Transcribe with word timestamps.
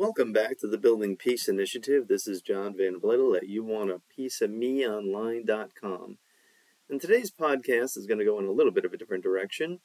Welcome 0.00 0.32
back 0.32 0.56
to 0.60 0.66
the 0.66 0.78
Building 0.78 1.18
Peace 1.18 1.46
Initiative. 1.46 2.08
This 2.08 2.26
is 2.26 2.40
John 2.40 2.74
Van 2.74 2.98
Vlitel 2.98 3.36
at 3.36 3.46
YouWantAPieceOfMeOnline.com. 3.46 6.18
And 6.88 6.98
today's 6.98 7.30
podcast 7.30 7.98
is 7.98 8.06
going 8.06 8.18
to 8.18 8.24
go 8.24 8.38
in 8.38 8.46
a 8.46 8.50
little 8.50 8.72
bit 8.72 8.86
of 8.86 8.94
a 8.94 8.96
different 8.96 9.22
direction. 9.22 9.80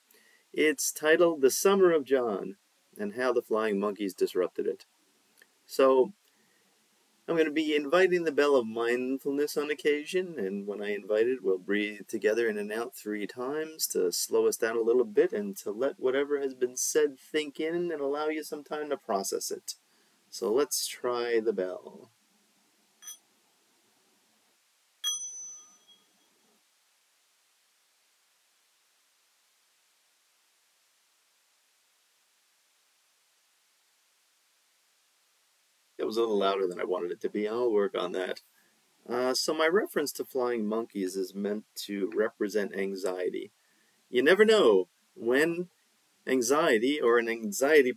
It's 0.54 0.93
titled 0.93 1.41
The 1.41 1.51
Summer 1.51 1.91
of 1.91 2.05
John 2.05 2.55
and 2.97 3.15
How 3.15 3.33
the 3.33 3.41
Flying 3.41 3.78
Monkeys 3.78 4.13
Disrupted 4.13 4.67
It. 4.67 4.86
So, 5.65 6.13
I'm 7.28 7.36
going 7.36 7.44
to 7.44 7.52
be 7.52 7.76
inviting 7.76 8.24
the 8.24 8.32
bell 8.32 8.56
of 8.56 8.66
mindfulness 8.66 9.58
on 9.58 9.70
occasion, 9.70 10.40
and 10.40 10.66
when 10.66 10.82
I 10.82 10.96
invite 10.96 11.28
it, 11.28 11.44
we'll 11.44 11.58
breathe 11.58 12.08
together 12.08 12.47
in 12.47 12.58
and 12.58 12.72
out 12.72 12.96
three 12.96 13.28
times 13.28 13.86
to 13.88 14.13
slow 14.13 14.47
us 14.47 14.56
down 14.56 14.78
a 14.78 14.82
little 14.82 15.04
bit 15.04 15.34
and 15.34 15.58
to 15.58 15.72
let 15.72 16.00
whatever 16.00 16.40
has 16.40 16.54
been 16.54 16.77
said 16.77 17.20
think 17.20 17.59
in 17.59 17.91
and 17.91 18.00
allow 18.00 18.30
you 18.30 18.45
some 18.45 18.63
time 18.63 18.90
to 18.91 18.98
process 18.98 19.52
it. 19.52 19.76
So 20.30 20.52
let's 20.52 20.88
try 20.88 21.40
the 21.40 21.54
bell. 21.54 22.12
It 35.98 36.05
was 36.05 36.17
a 36.17 36.20
little 36.20 36.38
louder 36.38 36.67
than 36.67 36.80
I 36.80 36.84
wanted 36.84 37.12
it 37.12 37.22
to 37.22 37.30
be. 37.30 37.48
I'll 37.48 37.72
work 37.72 37.95
on 37.98 38.12
that. 38.12 38.42
Uh, 39.08 39.34
so, 39.34 39.53
my 39.53 39.67
reference 39.67 40.12
to 40.14 40.26
flying 40.26 40.67
monkeys 40.67 41.16
is 41.16 41.36
meant 41.36 41.64
to 41.76 42.12
represent 42.16 42.76
anxiety. 42.76 43.52
You 44.09 44.23
never 44.23 44.45
know 44.45 44.88
when 45.16 45.70
anxiety 46.28 47.00
or 47.02 47.20
an 47.20 47.30
anxiety 47.30 47.94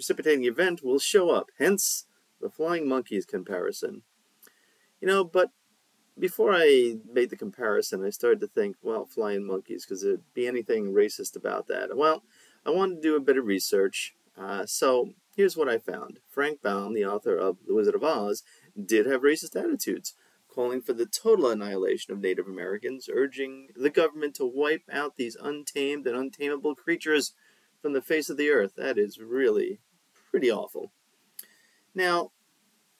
precipitating 0.00 0.46
event 0.46 0.82
will 0.82 0.98
show 0.98 1.28
up, 1.28 1.50
hence 1.58 2.06
the 2.40 2.48
flying 2.48 2.88
monkeys 2.88 3.26
comparison. 3.26 4.00
You 4.98 5.06
know, 5.06 5.24
but 5.24 5.50
before 6.18 6.54
I 6.54 6.96
made 7.12 7.28
the 7.28 7.36
comparison, 7.36 8.02
I 8.02 8.08
started 8.08 8.40
to 8.40 8.46
think, 8.46 8.76
well, 8.80 9.04
flying 9.04 9.46
monkeys, 9.46 9.84
because 9.84 10.02
there'd 10.02 10.22
be 10.32 10.46
anything 10.46 10.94
racist 10.94 11.36
about 11.36 11.66
that. 11.68 11.94
Well, 11.94 12.22
I 12.64 12.70
wanted 12.70 12.94
to 12.96 13.02
do 13.02 13.14
a 13.14 13.20
bit 13.20 13.36
of 13.36 13.44
research, 13.44 14.14
uh, 14.38 14.64
so 14.64 15.10
here's 15.36 15.54
what 15.54 15.68
I 15.68 15.76
found. 15.76 16.20
Frank 16.26 16.62
Baum, 16.62 16.94
the 16.94 17.04
author 17.04 17.36
of 17.36 17.58
The 17.66 17.74
Wizard 17.74 17.94
of 17.94 18.02
Oz, 18.02 18.42
did 18.82 19.04
have 19.04 19.20
racist 19.20 19.54
attitudes, 19.54 20.14
calling 20.48 20.80
for 20.80 20.94
the 20.94 21.04
total 21.04 21.50
annihilation 21.50 22.14
of 22.14 22.20
Native 22.20 22.46
Americans, 22.46 23.10
urging 23.12 23.68
the 23.76 23.90
government 23.90 24.34
to 24.36 24.46
wipe 24.46 24.84
out 24.90 25.18
these 25.18 25.36
untamed 25.36 26.06
and 26.06 26.16
untamable 26.16 26.74
creatures 26.74 27.34
from 27.82 27.92
the 27.92 28.02
face 28.02 28.30
of 28.30 28.38
the 28.38 28.48
earth. 28.48 28.72
That 28.76 28.98
is 28.98 29.18
really 29.18 29.80
pretty 30.30 30.50
awful. 30.50 30.92
Now, 31.94 32.30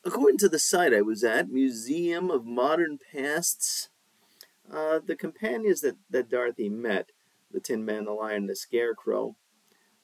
according 0.04 0.38
to 0.38 0.48
the 0.48 0.58
site 0.58 0.92
I 0.92 1.00
was 1.02 1.22
at, 1.22 1.50
Museum 1.50 2.30
of 2.30 2.44
Modern 2.44 2.98
Pasts, 2.98 3.88
uh, 4.72 4.98
the 5.04 5.16
companions 5.16 5.80
that, 5.80 5.96
that 6.10 6.28
Dorothy 6.28 6.68
met, 6.68 7.10
the 7.50 7.60
Tin 7.60 7.84
Man, 7.84 8.04
the 8.04 8.12
Lion, 8.12 8.46
the 8.46 8.56
Scarecrow, 8.56 9.36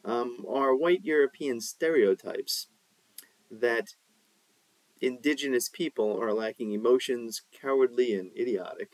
um, 0.04 0.44
are 0.48 0.74
white 0.74 1.04
European 1.04 1.60
stereotypes 1.60 2.68
that 3.50 3.94
indigenous 5.00 5.68
people 5.68 6.20
are 6.20 6.32
lacking 6.32 6.72
emotions, 6.72 7.42
cowardly, 7.52 8.14
and 8.14 8.30
idiotic. 8.36 8.92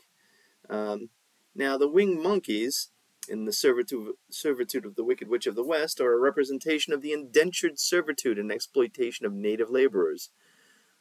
Um, 0.69 1.09
now, 1.55 1.77
the 1.77 1.87
winged 1.87 2.21
monkeys 2.21 2.89
in 3.27 3.45
the 3.45 3.53
servitude, 3.53 4.13
servitude 4.29 4.85
of 4.85 4.95
the 4.95 5.03
Wicked 5.03 5.29
Witch 5.29 5.47
of 5.47 5.55
the 5.55 5.63
West 5.63 5.99
are 5.99 6.13
a 6.13 6.19
representation 6.19 6.93
of 6.93 7.01
the 7.01 7.11
indentured 7.11 7.79
servitude 7.79 8.37
and 8.37 8.51
exploitation 8.51 9.25
of 9.25 9.33
native 9.33 9.69
laborers. 9.69 10.29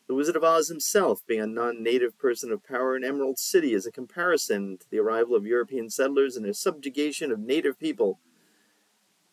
The 0.09 0.15
Wizard 0.15 0.37
of 0.37 0.45
Oz 0.45 0.69
himself, 0.69 1.23
being 1.27 1.41
a 1.41 1.47
non 1.47 1.83
native 1.83 2.19
person 2.19 2.50
of 2.50 2.65
power 2.65 2.97
in 2.97 3.05
Emerald 3.05 3.39
City, 3.39 3.73
is 3.73 3.87
a 3.87 3.93
comparison 3.93 4.78
to 4.78 4.91
the 4.91 4.99
arrival 4.99 5.37
of 5.37 5.47
European 5.47 5.91
settlers 5.91 6.37
and 6.37 6.44
their 6.44 6.53
subjugation 6.53 7.31
of 7.31 7.38
native 7.38 7.78
people. 7.78 8.19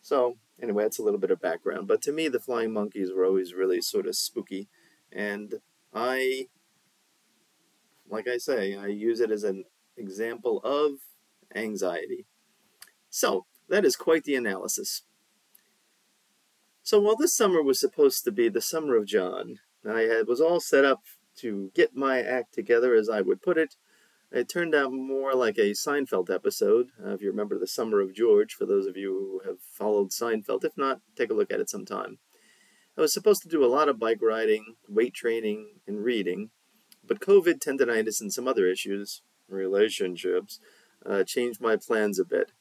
So, 0.00 0.38
anyway, 0.62 0.84
that's 0.84 0.98
a 0.98 1.02
little 1.02 1.20
bit 1.20 1.30
of 1.30 1.40
background. 1.40 1.88
But 1.88 2.00
to 2.02 2.12
me, 2.12 2.28
the 2.28 2.40
flying 2.40 2.72
monkeys 2.72 3.10
were 3.12 3.24
always 3.24 3.52
really 3.52 3.80
sort 3.80 4.06
of 4.06 4.16
spooky. 4.16 4.68
And 5.12 5.56
I, 5.92 6.46
like 8.08 8.28
I 8.28 8.38
say, 8.38 8.76
I 8.76 8.86
use 8.86 9.20
it 9.20 9.30
as 9.30 9.44
an 9.44 9.64
example 9.96 10.60
of 10.62 11.00
anxiety. 11.54 12.26
So, 13.10 13.46
that 13.68 13.84
is 13.84 13.96
quite 13.96 14.24
the 14.24 14.36
analysis. 14.36 15.02
So, 16.82 17.00
while 17.00 17.16
this 17.16 17.36
summer 17.36 17.62
was 17.62 17.78
supposed 17.78 18.24
to 18.24 18.32
be 18.32 18.48
the 18.48 18.60
summer 18.60 18.96
of 18.96 19.06
John, 19.06 19.56
I 19.88 20.00
had, 20.00 20.26
was 20.26 20.40
all 20.40 20.60
set 20.60 20.84
up 20.84 21.00
to 21.38 21.70
get 21.74 21.94
my 21.94 22.20
act 22.20 22.54
together, 22.54 22.94
as 22.94 23.08
I 23.08 23.20
would 23.20 23.42
put 23.42 23.58
it. 23.58 23.76
It 24.32 24.48
turned 24.48 24.74
out 24.74 24.92
more 24.92 25.34
like 25.34 25.58
a 25.58 25.72
Seinfeld 25.72 26.32
episode. 26.32 26.90
Uh, 27.04 27.10
if 27.10 27.22
you 27.22 27.30
remember 27.30 27.58
the 27.58 27.66
Summer 27.66 28.00
of 28.00 28.14
George, 28.14 28.54
for 28.54 28.64
those 28.64 28.86
of 28.86 28.96
you 28.96 29.12
who 29.12 29.48
have 29.48 29.60
followed 29.60 30.10
Seinfeld. 30.10 30.64
If 30.64 30.76
not, 30.76 31.00
take 31.16 31.30
a 31.30 31.34
look 31.34 31.52
at 31.52 31.60
it 31.60 31.68
sometime. 31.68 32.18
I 32.96 33.00
was 33.00 33.12
supposed 33.12 33.42
to 33.42 33.48
do 33.48 33.64
a 33.64 33.66
lot 33.66 33.88
of 33.88 33.98
bike 33.98 34.20
riding, 34.20 34.76
weight 34.88 35.14
training, 35.14 35.80
and 35.86 36.04
reading, 36.04 36.50
but 37.04 37.20
COVID, 37.20 37.58
tendonitis, 37.58 38.20
and 38.20 38.32
some 38.32 38.46
other 38.46 38.66
issues, 38.66 39.22
relationships, 39.48 40.60
uh, 41.04 41.24
changed 41.24 41.60
my 41.60 41.76
plans 41.76 42.18
a 42.18 42.24
bit. 42.24 42.52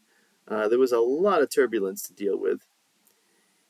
Uh, 0.50 0.68
there 0.68 0.80
was 0.80 0.92
a 0.92 1.00
lot 1.00 1.42
of 1.42 1.54
turbulence 1.54 2.02
to 2.04 2.14
deal 2.14 2.38
with. 2.38 2.66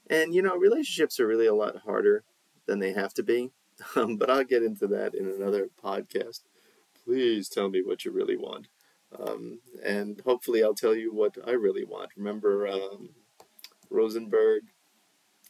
And, 0.10 0.34
you 0.34 0.42
know, 0.42 0.56
relationships 0.56 1.20
are 1.20 1.28
really 1.28 1.46
a 1.46 1.54
lot 1.54 1.82
harder 1.86 2.24
than 2.66 2.80
they 2.80 2.94
have 2.94 3.14
to 3.16 3.24
be. 3.24 3.52
Um, 3.96 4.18
but 4.18 4.30
I'll 4.30 4.44
get 4.44 4.62
into 4.62 4.88
that 4.88 5.16
in 5.16 5.26
another 5.26 5.70
podcast. 5.82 6.42
Please 7.06 7.48
tell 7.48 7.70
me 7.70 7.82
what 7.82 8.04
you 8.04 8.12
really 8.12 8.36
want. 8.36 8.68
Um, 9.18 9.62
and 9.82 10.22
hopefully, 10.26 10.62
I'll 10.62 10.74
tell 10.74 10.94
you 10.94 11.14
what 11.14 11.38
I 11.48 11.52
really 11.52 11.86
want. 11.86 12.12
Remember 12.18 12.68
um, 12.68 13.12
Rosenberg, 13.90 14.64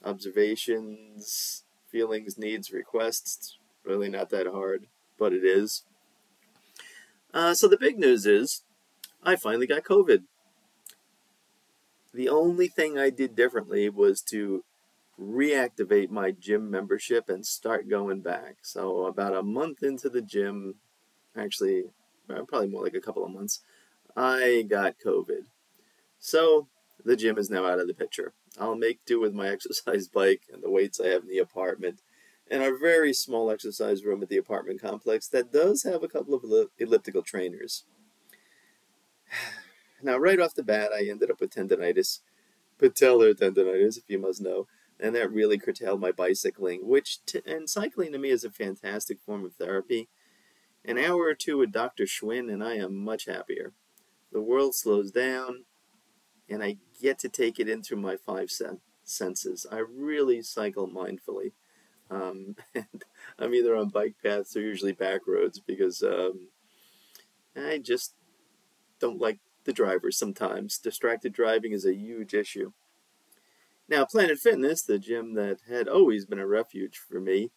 observations, 0.05 1.63
feelings, 1.87 2.37
needs, 2.37 2.71
requests. 2.71 3.57
Really 3.83 4.09
not 4.09 4.29
that 4.29 4.45
hard, 4.45 4.85
but 5.17 5.33
it 5.33 5.43
is. 5.43 5.83
Uh, 7.33 7.55
so, 7.55 7.67
the 7.67 7.77
big 7.77 7.97
news 7.97 8.27
is 8.27 8.61
I 9.23 9.35
finally 9.35 9.65
got 9.65 9.83
COVID. 9.83 10.23
The 12.13 12.29
only 12.29 12.67
thing 12.67 12.97
I 12.97 13.09
did 13.09 13.35
differently 13.35 13.89
was 13.89 14.21
to 14.23 14.63
reactivate 15.19 16.09
my 16.09 16.31
gym 16.31 16.71
membership 16.71 17.29
and 17.29 17.45
start 17.45 17.89
going 17.89 18.21
back. 18.21 18.57
So, 18.63 19.05
about 19.05 19.35
a 19.35 19.43
month 19.43 19.83
into 19.83 20.09
the 20.09 20.21
gym, 20.21 20.75
actually, 21.35 21.83
uh, 22.29 22.43
probably 22.47 22.69
more 22.69 22.83
like 22.83 22.95
a 22.95 23.01
couple 23.01 23.25
of 23.25 23.31
months, 23.31 23.61
I 24.15 24.65
got 24.67 24.95
COVID. 25.05 25.45
So, 26.19 26.67
the 27.03 27.15
gym 27.15 27.37
is 27.37 27.49
now 27.49 27.65
out 27.65 27.79
of 27.79 27.87
the 27.87 27.93
picture. 27.93 28.33
I'll 28.57 28.75
make 28.75 29.05
do 29.05 29.19
with 29.19 29.33
my 29.33 29.49
exercise 29.51 30.07
bike 30.07 30.43
and 30.51 30.63
the 30.63 30.71
weights 30.71 30.99
I 30.99 31.07
have 31.07 31.23
in 31.23 31.29
the 31.29 31.39
apartment 31.39 32.01
and 32.49 32.63
a 32.63 32.75
very 32.75 33.13
small 33.13 33.51
exercise 33.51 34.03
room 34.03 34.23
at 34.23 34.29
the 34.29 34.37
apartment 34.37 34.81
complex 34.81 35.27
that 35.27 35.51
does 35.51 35.83
have 35.83 36.03
a 36.03 36.07
couple 36.07 36.33
of 36.33 36.43
elliptical 36.79 37.21
trainers. 37.21 37.85
Now, 40.01 40.17
right 40.17 40.39
off 40.39 40.55
the 40.55 40.63
bat, 40.63 40.91
I 40.95 41.07
ended 41.09 41.29
up 41.29 41.41
with 41.41 41.53
tendonitis, 41.53 42.19
patellar 42.77 43.33
tendonitis, 43.33 43.97
if 43.97 44.03
you 44.07 44.19
must 44.19 44.41
know, 44.41 44.67
and 44.99 45.15
that 45.15 45.31
really 45.31 45.57
curtailed 45.57 45.99
my 45.99 46.11
bicycling, 46.11 46.87
which, 46.87 47.23
t- 47.25 47.41
and 47.45 47.69
cycling 47.69 48.11
to 48.13 48.17
me 48.17 48.29
is 48.29 48.43
a 48.43 48.49
fantastic 48.49 49.19
form 49.21 49.45
of 49.45 49.55
therapy. 49.55 50.09
An 50.85 50.97
hour 50.97 51.23
or 51.23 51.33
two 51.33 51.57
with 51.57 51.71
Dr. 51.71 52.05
Schwinn, 52.05 52.51
and 52.51 52.63
I 52.63 52.75
am 52.75 52.95
much 52.95 53.25
happier. 53.25 53.73
The 54.31 54.41
world 54.41 54.75
slows 54.75 55.11
down, 55.11 55.65
and 56.49 56.63
I 56.63 56.77
get 57.01 57.19
to 57.19 57.29
take 57.29 57.59
it 57.59 57.69
in 57.69 57.83
through 57.83 57.99
my 57.99 58.15
five 58.15 58.49
sen- 58.49 58.79
senses. 59.03 59.65
I 59.71 59.79
really 59.79 60.41
cycle 60.41 60.87
mindfully. 60.87 61.51
Um, 62.09 62.55
and 62.75 63.03
I'm 63.37 63.53
either 63.53 63.75
on 63.75 63.89
bike 63.89 64.15
paths 64.23 64.55
or 64.55 64.61
usually 64.61 64.93
back 64.93 65.27
roads 65.27 65.59
because 65.59 66.01
um, 66.03 66.49
I 67.55 67.77
just 67.77 68.15
don't 68.99 69.19
like 69.19 69.39
the 69.65 69.73
driver 69.73 70.11
sometimes. 70.11 70.77
Distracted 70.77 71.33
driving 71.33 71.71
is 71.71 71.85
a 71.85 71.95
huge 71.95 72.33
issue. 72.33 72.71
Now, 73.87 74.05
Planet 74.05 74.37
Fitness, 74.37 74.83
the 74.83 74.99
gym 74.99 75.33
that 75.33 75.61
had 75.67 75.87
always 75.87 76.25
been 76.25 76.39
a 76.39 76.47
refuge 76.47 76.97
for 76.97 77.19
me, 77.19 77.51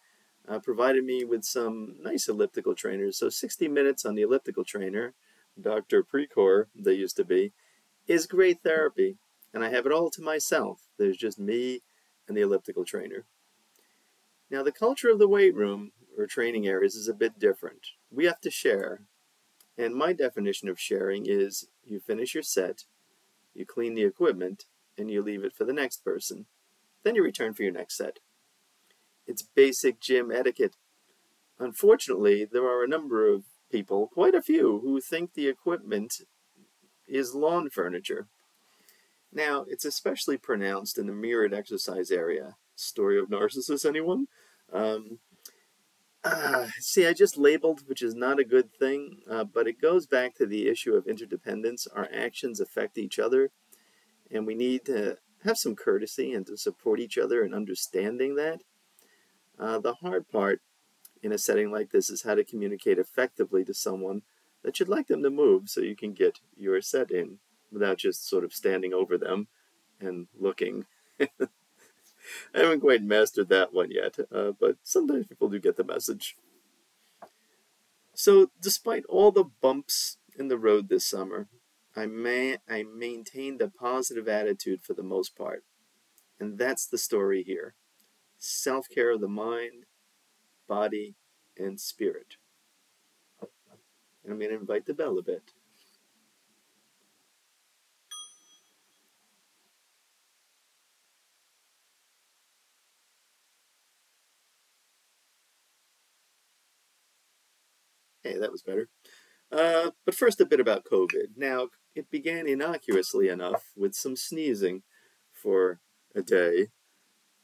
uh, 0.47 0.59
provided 0.59 1.05
me 1.05 1.23
with 1.23 1.43
some 1.43 1.95
nice 2.01 2.27
elliptical 2.27 2.75
trainers. 2.75 3.17
So 3.17 3.29
60 3.29 3.67
minutes 3.67 4.03
on 4.03 4.15
the 4.15 4.23
elliptical 4.23 4.63
trainer, 4.63 5.13
Dr. 5.59 6.03
Precor, 6.03 6.65
they 6.75 6.93
used 6.93 7.15
to 7.17 7.23
be, 7.23 7.53
is 8.07 8.25
great 8.25 8.61
therapy. 8.63 9.17
And 9.53 9.63
I 9.63 9.69
have 9.69 9.85
it 9.85 9.91
all 9.91 10.09
to 10.09 10.21
myself. 10.21 10.81
There's 10.97 11.17
just 11.17 11.39
me 11.39 11.81
and 12.27 12.35
the 12.35 12.41
elliptical 12.41 12.83
trainer. 12.83 13.25
Now, 14.49 14.63
the 14.63 14.71
culture 14.71 15.09
of 15.09 15.19
the 15.19 15.27
weight 15.27 15.55
room 15.55 15.91
or 16.17 16.25
training 16.25 16.67
areas 16.67 16.95
is 16.95 17.07
a 17.07 17.13
bit 17.13 17.39
different. 17.39 17.87
We 18.11 18.25
have 18.25 18.41
to 18.41 18.51
share, 18.51 19.01
and 19.77 19.95
my 19.95 20.13
definition 20.13 20.69
of 20.69 20.79
sharing 20.79 21.25
is 21.27 21.67
you 21.85 21.99
finish 21.99 22.33
your 22.33 22.43
set, 22.43 22.85
you 23.53 23.65
clean 23.65 23.95
the 23.95 24.03
equipment, 24.03 24.65
and 24.97 25.09
you 25.09 25.21
leave 25.21 25.43
it 25.43 25.53
for 25.53 25.63
the 25.65 25.73
next 25.73 26.03
person. 26.03 26.45
Then 27.03 27.15
you 27.15 27.23
return 27.23 27.53
for 27.53 27.63
your 27.63 27.71
next 27.71 27.97
set. 27.97 28.19
It's 29.27 29.41
basic 29.41 29.99
gym 29.99 30.31
etiquette. 30.31 30.75
Unfortunately, 31.59 32.45
there 32.45 32.65
are 32.65 32.83
a 32.83 32.87
number 32.87 33.27
of 33.27 33.43
people, 33.71 34.07
quite 34.07 34.35
a 34.35 34.41
few, 34.41 34.79
who 34.79 34.99
think 34.99 35.33
the 35.33 35.47
equipment 35.47 36.21
is 37.07 37.35
lawn 37.35 37.69
furniture. 37.69 38.27
Now, 39.31 39.65
it's 39.67 39.85
especially 39.85 40.37
pronounced 40.37 40.97
in 40.97 41.07
the 41.07 41.13
mirrored 41.13 41.53
exercise 41.53 42.11
area. 42.11 42.55
Story 42.75 43.19
of 43.19 43.29
Narcissus, 43.29 43.85
anyone? 43.85 44.27
Um, 44.71 45.19
see, 46.79 47.05
I 47.05 47.13
just 47.13 47.37
labeled, 47.37 47.81
which 47.85 48.01
is 48.01 48.15
not 48.15 48.39
a 48.39 48.45
good 48.45 48.73
thing, 48.73 49.19
uh, 49.29 49.43
but 49.43 49.67
it 49.67 49.81
goes 49.81 50.07
back 50.07 50.35
to 50.35 50.45
the 50.45 50.67
issue 50.67 50.93
of 50.93 51.07
interdependence. 51.07 51.87
Our 51.87 52.07
actions 52.13 52.59
affect 52.59 52.97
each 52.97 53.19
other, 53.19 53.51
and 54.31 54.47
we 54.47 54.55
need 54.55 54.85
to 54.85 55.17
have 55.43 55.57
some 55.57 55.75
courtesy 55.75 56.31
and 56.33 56.45
to 56.47 56.57
support 56.57 56.99
each 56.99 57.17
other 57.17 57.43
in 57.43 57.53
understanding 57.53 58.35
that. 58.35 58.61
Uh, 59.59 59.79
the 59.79 59.95
hard 59.95 60.27
part 60.29 60.61
in 61.21 61.31
a 61.31 61.37
setting 61.37 61.71
like 61.71 61.91
this 61.91 62.09
is 62.09 62.23
how 62.23 62.35
to 62.35 62.43
communicate 62.43 62.97
effectively 62.97 63.63
to 63.65 63.73
someone 63.73 64.21
that 64.63 64.79
you'd 64.79 64.89
like 64.89 65.07
them 65.07 65.21
to 65.23 65.29
move 65.29 65.69
so 65.69 65.81
you 65.81 65.95
can 65.95 66.13
get 66.13 66.39
your 66.57 66.81
set 66.81 67.11
in 67.11 67.37
without 67.71 67.97
just 67.97 68.27
sort 68.27 68.43
of 68.43 68.53
standing 68.53 68.93
over 68.93 69.17
them 69.17 69.47
and 69.99 70.27
looking. 70.39 70.85
I 72.53 72.59
haven't 72.59 72.81
quite 72.81 73.03
mastered 73.03 73.49
that 73.49 73.73
one 73.73 73.91
yet, 73.91 74.17
uh, 74.31 74.51
but 74.59 74.77
sometimes 74.83 75.27
people 75.27 75.49
do 75.49 75.59
get 75.59 75.77
the 75.77 75.83
message. 75.83 76.35
So, 78.13 78.51
despite 78.61 79.05
all 79.05 79.31
the 79.31 79.43
bumps 79.43 80.17
in 80.37 80.47
the 80.47 80.57
road 80.57 80.89
this 80.89 81.05
summer, 81.05 81.47
I, 81.95 82.05
may, 82.05 82.57
I 82.69 82.83
maintained 82.83 83.61
a 83.61 83.69
positive 83.69 84.27
attitude 84.27 84.81
for 84.83 84.93
the 84.93 85.03
most 85.03 85.35
part. 85.35 85.63
And 86.39 86.57
that's 86.57 86.85
the 86.85 86.97
story 86.97 87.43
here 87.43 87.75
self 88.37 88.89
care 88.89 89.11
of 89.11 89.21
the 89.21 89.27
mind, 89.27 89.85
body, 90.67 91.15
and 91.57 91.79
spirit. 91.79 92.35
And 94.23 94.33
I'm 94.33 94.39
going 94.39 94.51
to 94.51 94.59
invite 94.59 94.85
the 94.85 94.93
bell 94.93 95.17
a 95.17 95.23
bit. 95.23 95.51
Hey, 108.23 108.37
that 108.37 108.51
was 108.51 108.63
better. 108.63 108.87
Uh, 109.51 109.91
but 110.05 110.15
first, 110.15 110.41
a 110.41 110.45
bit 110.45 110.59
about 110.59 110.85
COVID. 110.85 111.35
Now, 111.35 111.67
it 111.95 112.09
began 112.09 112.47
innocuously 112.47 113.29
enough 113.29 113.71
with 113.75 113.93
some 113.93 114.15
sneezing 114.15 114.83
for 115.31 115.79
a 116.15 116.21
day, 116.21 116.67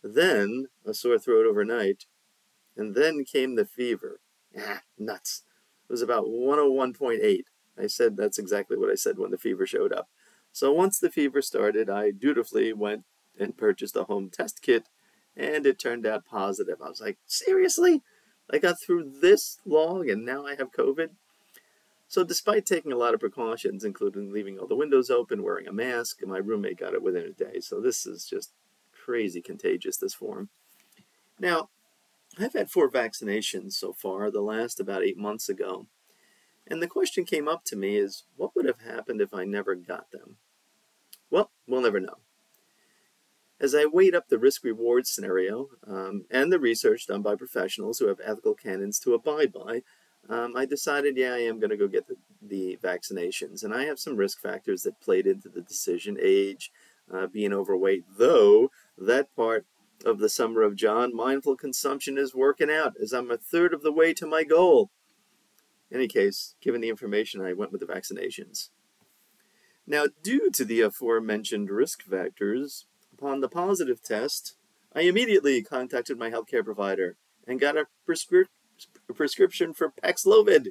then 0.04 0.68
a 0.86 0.94
sore 0.94 1.20
throat 1.20 1.46
overnight, 1.46 2.06
and 2.78 2.96
then 2.96 3.26
came 3.26 3.56
the 3.56 3.66
fever. 3.66 4.22
Ah, 4.58 4.82
nuts. 4.98 5.44
It 5.90 5.92
was 5.92 6.02
about 6.02 6.26
101.8. 6.26 7.44
I 7.78 7.88
said 7.88 8.16
that's 8.16 8.40
exactly 8.40 8.78
what 8.78 8.90
I 8.90 8.96
said 8.96 9.18
when 9.18 9.32
the 9.32 9.38
fever 9.38 9.66
showed 9.66 9.94
up. 9.94 10.08
So 10.52 10.72
once 10.72 11.00
the 11.00 11.12
fever 11.12 11.42
started, 11.42 11.90
I 11.90 12.12
dutifully 12.12 12.74
went 12.74 13.04
and 13.38 13.58
purchased 13.58 13.96
a 13.96 14.06
home 14.06 14.30
test 14.30 14.62
kit, 14.62 14.88
and 15.36 15.66
it 15.66 15.80
turned 15.80 16.06
out 16.06 16.26
positive. 16.26 16.82
I 16.82 16.90
was 16.90 17.02
like, 17.02 17.18
seriously? 17.26 18.02
I 18.52 18.58
got 18.58 18.82
through 18.82 19.12
this 19.22 19.60
long 19.66 20.10
and 20.10 20.26
now 20.26 20.46
I 20.46 20.56
have 20.56 20.72
COVID? 20.72 21.10
So, 22.08 22.24
despite 22.24 22.66
taking 22.66 22.92
a 22.92 22.98
lot 22.98 23.14
of 23.14 23.20
precautions, 23.20 23.84
including 23.84 24.34
leaving 24.34 24.58
all 24.58 24.68
the 24.68 24.76
windows 24.76 25.12
open, 25.12 25.44
wearing 25.44 25.68
a 25.68 25.72
mask, 25.72 26.26
my 26.26 26.40
roommate 26.40 26.80
got 26.80 26.96
it 26.96 27.04
within 27.04 27.24
a 27.24 27.32
day. 27.32 27.60
So, 27.60 27.80
this 27.80 28.08
is 28.08 28.26
just 28.26 28.52
crazy 28.92 29.42
contagious, 29.42 29.98
this 29.98 30.16
form. 30.16 30.50
Now, 31.40 31.70
I've 32.40 32.54
had 32.54 32.72
four 32.72 32.90
vaccinations 32.90 33.74
so 33.74 33.94
far, 33.94 34.32
the 34.32 34.42
last 34.42 34.80
about 34.80 35.04
eight 35.04 35.18
months 35.18 35.50
ago. 35.50 35.86
And 36.68 36.82
the 36.82 36.88
question 36.88 37.26
came 37.26 37.48
up 37.48 37.64
to 37.66 37.76
me 37.76 37.98
is 37.98 38.24
what 38.36 38.56
would 38.56 38.66
have 38.66 38.82
happened 38.82 39.22
if 39.22 39.34
I 39.34 39.46
never 39.46 39.76
got 39.76 40.12
them? 40.12 40.38
Well, 41.30 41.52
we'll 41.68 41.82
never 41.82 42.00
know. 42.00 42.18
As 43.62 43.76
I 43.76 43.86
weighed 43.86 44.16
up 44.16 44.30
the 44.30 44.40
risk 44.40 44.64
reward 44.64 45.06
scenario 45.06 45.70
um, 45.86 46.26
and 46.32 46.52
the 46.52 46.60
research 46.60 47.08
done 47.08 47.22
by 47.22 47.36
professionals 47.36 48.00
who 48.00 48.08
have 48.08 48.22
ethical 48.24 48.54
canons 48.54 49.00
to 49.00 49.14
abide 49.14 49.52
by, 49.52 49.82
um, 50.30 50.56
I 50.56 50.66
decided, 50.66 51.18
yeah, 51.18 51.34
I 51.34 51.40
am 51.40 51.60
going 51.60 51.72
to 51.72 51.78
go 51.78 51.88
get 51.88 52.08
the, 52.08 52.16
the, 52.42 52.78
vaccinations. 52.82 53.64
And 53.64 53.74
I 53.74 53.86
have 53.86 54.00
some 54.00 54.16
risk 54.16 54.40
factors 54.40 54.84
that 54.84 55.02
played 55.02 55.28
into 55.28 55.50
the 55.50 55.62
decision 55.62 56.18
age, 56.22 56.72
uh, 57.12 57.28
being 57.28 57.52
overweight, 57.52 58.06
though 58.18 58.72
that 58.98 59.36
part 59.36 59.66
of 60.06 60.20
the 60.20 60.30
Summer 60.30 60.62
of 60.62 60.76
John, 60.76 61.16
mindful 61.16 61.58
consumption 61.58 62.18
is 62.18 62.36
working 62.36 62.70
out 62.70 62.94
as 63.02 63.12
I'm 63.12 63.32
a 63.32 63.38
third 63.38 63.74
of 63.74 63.82
the 63.82 63.92
way 63.92 64.14
to 64.14 64.28
my 64.28 64.44
goal. 64.44 64.92
In 65.92 65.98
any 65.98 66.08
case, 66.08 66.56
given 66.62 66.82
the 66.82 66.90
information, 66.90 67.42
I 67.42 67.54
went 67.54 67.72
with 67.72 67.82
the 67.82 67.88
vaccinations. 67.88 68.70
Now, 69.88 70.06
due 70.22 70.52
to 70.52 70.64
the 70.64 70.82
aforementioned 70.82 71.72
risk 71.72 72.04
factors, 72.04 72.86
upon 73.20 73.42
the 73.42 73.50
positive 73.50 74.02
test, 74.02 74.56
I 74.96 75.02
immediately 75.02 75.62
contacted 75.62 76.18
my 76.18 76.30
healthcare 76.30 76.64
provider 76.64 77.18
and 77.46 77.60
got 77.60 77.78
a 77.78 77.88
prescri- 78.08 78.46
prescription 79.14 79.74
for 79.74 79.92
Paxlovid. 79.92 80.68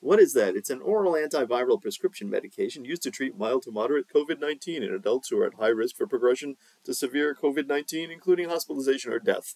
What 0.00 0.18
is 0.18 0.32
that? 0.32 0.56
It's 0.56 0.70
an 0.70 0.80
oral 0.80 1.12
antiviral 1.12 1.80
prescription 1.80 2.28
medication 2.28 2.84
used 2.84 3.02
to 3.04 3.12
treat 3.12 3.38
mild 3.38 3.62
to 3.62 3.70
moderate 3.70 4.06
COVID 4.12 4.40
19 4.40 4.82
in 4.82 4.92
adults 4.92 5.28
who 5.28 5.38
are 5.38 5.46
at 5.46 5.54
high 5.54 5.68
risk 5.68 5.96
for 5.96 6.08
progression 6.08 6.56
to 6.84 6.92
severe 6.92 7.36
COVID 7.40 7.68
19, 7.68 8.10
including 8.10 8.48
hospitalization 8.48 9.12
or 9.12 9.20
death. 9.20 9.54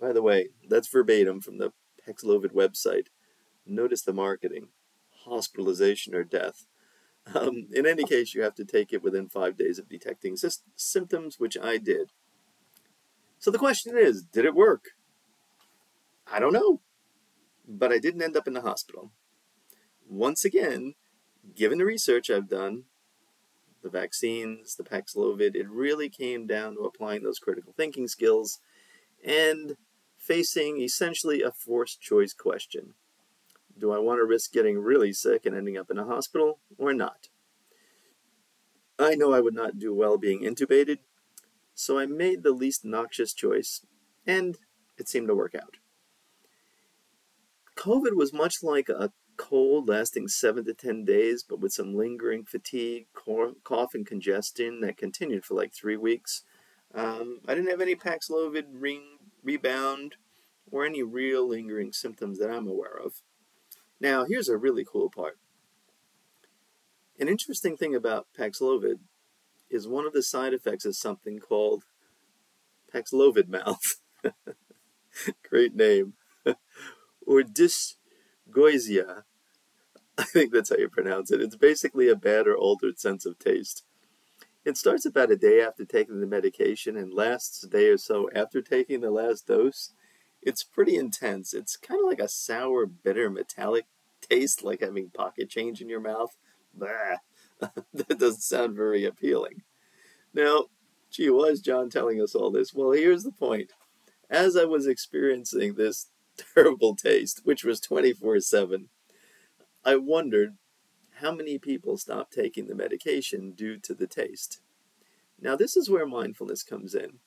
By 0.00 0.14
the 0.14 0.22
way, 0.22 0.48
that's 0.66 0.88
verbatim 0.88 1.42
from 1.42 1.58
the 1.58 1.72
Paxlovid 2.08 2.54
website. 2.54 3.08
Notice 3.66 4.02
the 4.02 4.14
marketing 4.14 4.68
hospitalization 5.24 6.14
or 6.14 6.24
death. 6.24 6.66
Um, 7.34 7.68
in 7.72 7.86
any 7.86 8.04
case, 8.04 8.34
you 8.34 8.42
have 8.42 8.54
to 8.56 8.64
take 8.64 8.92
it 8.92 9.02
within 9.02 9.28
five 9.28 9.56
days 9.56 9.78
of 9.78 9.88
detecting 9.88 10.36
sy- 10.36 10.62
symptoms, 10.76 11.40
which 11.40 11.56
I 11.56 11.78
did. 11.78 12.10
So 13.38 13.50
the 13.50 13.58
question 13.58 13.96
is 13.96 14.22
did 14.22 14.44
it 14.44 14.54
work? 14.54 14.90
I 16.30 16.38
don't 16.38 16.52
know. 16.52 16.80
But 17.66 17.92
I 17.92 17.98
didn't 17.98 18.22
end 18.22 18.36
up 18.36 18.46
in 18.46 18.52
the 18.52 18.60
hospital. 18.60 19.10
Once 20.06 20.44
again, 20.44 20.94
given 21.54 21.78
the 21.78 21.84
research 21.84 22.28
I've 22.28 22.48
done, 22.48 22.84
the 23.82 23.88
vaccines, 23.88 24.76
the 24.76 24.84
Paxlovid, 24.84 25.54
it 25.54 25.68
really 25.68 26.08
came 26.08 26.46
down 26.46 26.74
to 26.74 26.80
applying 26.80 27.22
those 27.22 27.38
critical 27.38 27.72
thinking 27.76 28.08
skills 28.08 28.58
and 29.24 29.76
facing 30.18 30.80
essentially 30.80 31.42
a 31.42 31.50
forced 31.50 32.00
choice 32.00 32.32
question. 32.32 32.94
Do 33.78 33.92
I 33.92 33.98
want 33.98 34.20
to 34.20 34.24
risk 34.24 34.52
getting 34.52 34.78
really 34.78 35.12
sick 35.12 35.46
and 35.46 35.56
ending 35.56 35.76
up 35.76 35.90
in 35.90 35.98
a 35.98 36.04
hospital 36.04 36.60
or 36.78 36.94
not? 36.94 37.28
I 38.98 39.14
know 39.14 39.32
I 39.32 39.40
would 39.40 39.54
not 39.54 39.78
do 39.78 39.92
well 39.92 40.16
being 40.18 40.42
intubated, 40.42 40.98
so 41.74 41.98
I 41.98 42.06
made 42.06 42.42
the 42.42 42.52
least 42.52 42.84
noxious 42.84 43.34
choice, 43.34 43.84
and 44.26 44.56
it 44.96 45.08
seemed 45.08 45.28
to 45.28 45.34
work 45.34 45.54
out. 45.54 45.78
COVID 47.76 48.14
was 48.14 48.32
much 48.32 48.62
like 48.62 48.88
a 48.88 49.12
cold 49.36 49.88
lasting 49.88 50.28
seven 50.28 50.64
to 50.64 50.74
ten 50.74 51.04
days, 51.04 51.42
but 51.42 51.58
with 51.58 51.72
some 51.72 51.94
lingering 51.94 52.44
fatigue, 52.44 53.06
cough, 53.14 53.94
and 53.94 54.06
congestion 54.06 54.80
that 54.80 54.96
continued 54.96 55.44
for 55.44 55.54
like 55.54 55.72
three 55.74 55.96
weeks. 55.96 56.44
Um, 56.94 57.40
I 57.48 57.54
didn't 57.54 57.70
have 57.70 57.80
any 57.80 57.96
Paxlovid 57.96 58.66
ring 58.72 59.18
rebound 59.42 60.14
or 60.70 60.86
any 60.86 61.02
real 61.02 61.48
lingering 61.48 61.92
symptoms 61.92 62.38
that 62.38 62.50
I'm 62.50 62.68
aware 62.68 62.96
of. 62.96 63.14
Now, 64.04 64.26
here's 64.26 64.50
a 64.50 64.58
really 64.58 64.84
cool 64.84 65.08
part. 65.08 65.38
An 67.18 67.26
interesting 67.26 67.78
thing 67.78 67.94
about 67.94 68.26
Paxlovid 68.38 68.98
is 69.70 69.88
one 69.88 70.06
of 70.06 70.12
the 70.12 70.22
side 70.22 70.52
effects 70.52 70.84
is 70.84 71.00
something 71.00 71.38
called 71.38 71.84
Paxlovid 72.92 73.48
mouth. 73.48 74.02
Great 75.48 75.74
name. 75.74 76.12
or 77.26 77.40
dysgeusia. 77.40 79.22
I 80.18 80.24
think 80.24 80.52
that's 80.52 80.68
how 80.68 80.76
you 80.76 80.90
pronounce 80.90 81.30
it. 81.30 81.40
It's 81.40 81.56
basically 81.56 82.10
a 82.10 82.14
bad 82.14 82.46
or 82.46 82.58
altered 82.58 83.00
sense 83.00 83.24
of 83.24 83.38
taste. 83.38 83.84
It 84.66 84.76
starts 84.76 85.06
about 85.06 85.30
a 85.30 85.36
day 85.36 85.62
after 85.62 85.86
taking 85.86 86.20
the 86.20 86.26
medication 86.26 86.98
and 86.98 87.10
lasts 87.10 87.64
a 87.64 87.68
day 87.68 87.88
or 87.88 87.96
so 87.96 88.28
after 88.36 88.60
taking 88.60 89.00
the 89.00 89.10
last 89.10 89.46
dose. 89.46 89.94
It's 90.42 90.62
pretty 90.62 90.96
intense. 90.96 91.54
It's 91.54 91.78
kind 91.78 92.02
of 92.02 92.06
like 92.06 92.20
a 92.20 92.28
sour, 92.28 92.84
bitter, 92.84 93.30
metallic 93.30 93.86
taste, 94.28 94.62
like 94.62 94.80
having 94.80 95.10
pocket 95.10 95.48
change 95.48 95.80
in 95.80 95.88
your 95.88 96.00
mouth. 96.00 96.36
Bah, 96.72 97.18
that 97.60 98.18
doesn't 98.18 98.42
sound 98.42 98.76
very 98.76 99.04
appealing. 99.04 99.62
Now, 100.32 100.66
gee, 101.10 101.30
why 101.30 101.44
is 101.44 101.60
John 101.60 101.90
telling 101.90 102.20
us 102.20 102.34
all 102.34 102.50
this? 102.50 102.74
Well, 102.74 102.92
here's 102.92 103.22
the 103.22 103.32
point. 103.32 103.72
As 104.28 104.56
I 104.56 104.64
was 104.64 104.86
experiencing 104.86 105.74
this 105.74 106.08
terrible 106.54 106.96
taste, 106.96 107.42
which 107.44 107.64
was 107.64 107.80
24 107.80 108.40
7, 108.40 108.88
I 109.84 109.96
wondered 109.96 110.56
how 111.18 111.32
many 111.32 111.58
people 111.58 111.96
stopped 111.96 112.32
taking 112.32 112.66
the 112.66 112.74
medication 112.74 113.52
due 113.52 113.78
to 113.78 113.94
the 113.94 114.06
taste. 114.06 114.60
Now, 115.40 115.56
this 115.56 115.76
is 115.76 115.90
where 115.90 116.06
mindfulness 116.06 116.62
comes 116.62 116.94
in. 116.94 117.18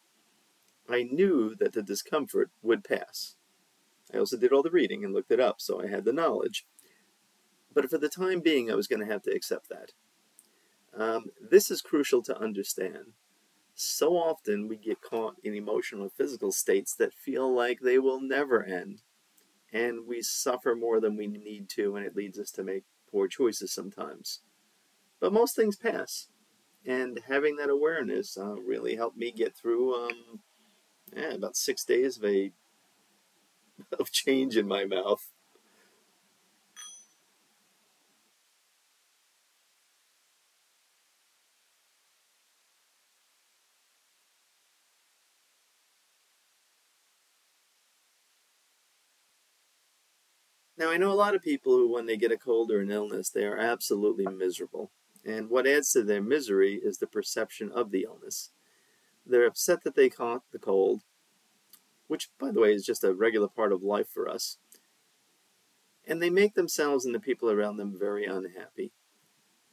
I 0.89 1.03
knew 1.03 1.55
that 1.55 1.73
the 1.73 1.83
discomfort 1.83 2.49
would 2.61 2.83
pass. 2.83 3.35
I 4.13 4.17
also 4.17 4.37
did 4.37 4.53
all 4.53 4.63
the 4.63 4.71
reading 4.71 5.03
and 5.03 5.13
looked 5.13 5.31
it 5.31 5.39
up, 5.39 5.59
so 5.59 5.81
I 5.81 5.87
had 5.87 6.05
the 6.05 6.13
knowledge. 6.13 6.65
But 7.74 7.89
for 7.89 7.97
the 7.97 8.09
time 8.09 8.39
being, 8.39 8.71
I 8.71 8.75
was 8.75 8.88
going 8.88 9.00
to 9.05 9.12
have 9.12 9.24
to 9.24 9.31
accept 9.31 9.69
that. 9.69 9.91
Um, 10.97 11.25
this 11.39 11.69
is 11.69 11.81
crucial 11.81 12.21
to 12.24 12.39
understand. 12.39 13.13
So 13.75 14.17
often 14.17 14.67
we 14.67 14.77
get 14.77 15.01
caught 15.01 15.36
in 15.43 15.53
emotional 15.53 16.03
and 16.03 16.12
physical 16.12 16.51
states 16.51 16.95
that 16.95 17.13
feel 17.13 17.53
like 17.53 17.79
they 17.81 18.00
will 18.00 18.19
never 18.19 18.63
end. 18.63 19.01
And 19.71 20.07
we 20.07 20.21
suffer 20.21 20.75
more 20.75 21.00
than 21.00 21.15
we 21.15 21.27
need 21.27 21.69
to, 21.69 21.95
and 21.95 22.05
it 22.05 22.15
leads 22.15 22.39
us 22.39 22.50
to 22.51 22.63
make 22.63 22.86
poor 23.12 23.27
choices 23.27 23.71
sometimes. 23.71 24.41
But 25.19 25.33
most 25.33 25.55
things 25.55 25.75
pass. 25.75 26.29
And 26.86 27.19
having 27.27 27.57
that 27.57 27.69
awareness 27.69 28.38
uh, 28.38 28.55
really 28.55 28.95
helped 28.95 29.17
me 29.17 29.31
get 29.31 29.55
through 29.55 29.93
um, 29.93 30.39
yeah, 31.15 31.33
about 31.33 31.55
six 31.55 31.83
days 31.83 32.17
of 32.17 32.25
a 32.25 32.51
of 34.00 34.12
change 34.12 34.57
in 34.57 34.67
my 34.67 34.86
mouth. 34.86 35.27
Now, 50.77 50.91
I 50.91 50.98
know 50.98 51.12
a 51.12 51.13
lot 51.13 51.36
of 51.36 51.41
people 51.41 51.74
who, 51.74 51.91
when 51.91 52.05
they 52.05 52.17
get 52.17 52.31
a 52.31 52.38
cold 52.38 52.72
or 52.72 52.81
an 52.81 52.91
illness, 52.91 53.29
they 53.29 53.46
are 53.46 53.57
absolutely 53.57 54.27
miserable. 54.27 54.91
And 55.25 55.50
what 55.50 55.67
adds 55.67 55.91
to 55.93 56.03
their 56.03 56.22
misery 56.22 56.75
is 56.75 57.00
the 57.00 57.07
perception 57.07 57.72
of 57.72 57.91
the 57.91 58.03
illness. 58.03 58.51
They're 59.25 59.48
upset 59.48 59.84
that 59.84 59.96
they 59.96 60.10
caught 60.10 60.43
the 60.51 60.60
cold, 60.60 61.01
which, 62.07 62.29
by 62.39 62.51
the 62.51 62.60
way, 62.60 62.74
is 62.74 62.86
just 62.86 63.03
a 63.03 63.13
regular 63.13 63.48
part 63.48 63.74
of 63.74 63.81
life 63.81 64.07
for 64.07 64.29
us. 64.29 64.57
And 66.07 66.22
they 66.22 66.29
make 66.29 66.53
themselves 66.53 67.05
and 67.05 67.13
the 67.13 67.19
people 67.19 67.50
around 67.50 67.77
them 67.77 67.98
very 67.98 68.25
unhappy. 68.25 68.91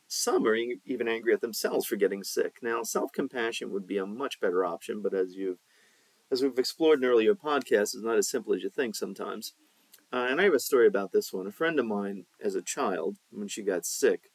Some 0.09 0.47
are 0.47 0.57
even 0.57 1.07
angry 1.07 1.33
at 1.35 1.41
themselves 1.41 1.87
for 1.87 1.97
getting 1.97 2.25
sick. 2.25 2.57
Now, 2.63 2.83
self-compassion 2.83 3.71
would 3.71 3.87
be 3.87 3.99
a 3.99 4.07
much 4.07 4.41
better 4.41 4.65
option, 4.65 5.03
but 5.03 5.15
as 5.15 5.35
you've 5.35 5.59
as 6.31 6.43
we've 6.43 6.59
explored 6.59 6.99
in 6.99 7.05
earlier 7.05 7.35
podcasts, 7.35 7.95
it's 7.95 8.03
not 8.03 8.17
as 8.17 8.29
simple 8.29 8.55
as 8.55 8.63
you 8.63 8.71
think 8.71 8.97
sometimes. 8.97 9.53
Uh, 10.13 10.27
and 10.31 10.41
I 10.41 10.45
have 10.45 10.55
a 10.55 10.61
story 10.61 10.87
about 10.87 11.13
this 11.13 11.33
one. 11.33 11.47
A 11.47 11.53
friend 11.53 11.79
of 11.79 11.87
mine, 11.87 12.27
as 12.41 12.55
a 12.55 12.63
child, 12.63 13.17
when 13.31 13.49
she 13.49 13.63
got 13.63 13.85
sick, 13.85 14.31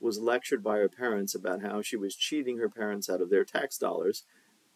was 0.00 0.18
lectured 0.18 0.62
by 0.62 0.78
her 0.78 0.88
parents 0.88 1.34
about 1.34 1.62
how 1.62 1.82
she 1.82 1.96
was 1.96 2.16
cheating 2.16 2.58
her 2.58 2.68
parents 2.68 3.08
out 3.08 3.20
of 3.20 3.30
their 3.30 3.44
tax 3.44 3.78
dollars 3.78 4.24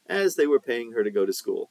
as 0.07 0.37
they 0.37 0.47
were 0.47 0.61
paying 0.61 0.93
her 0.93 1.03
to 1.03 1.11
go 1.11 1.25
to 1.25 1.33
school. 1.33 1.71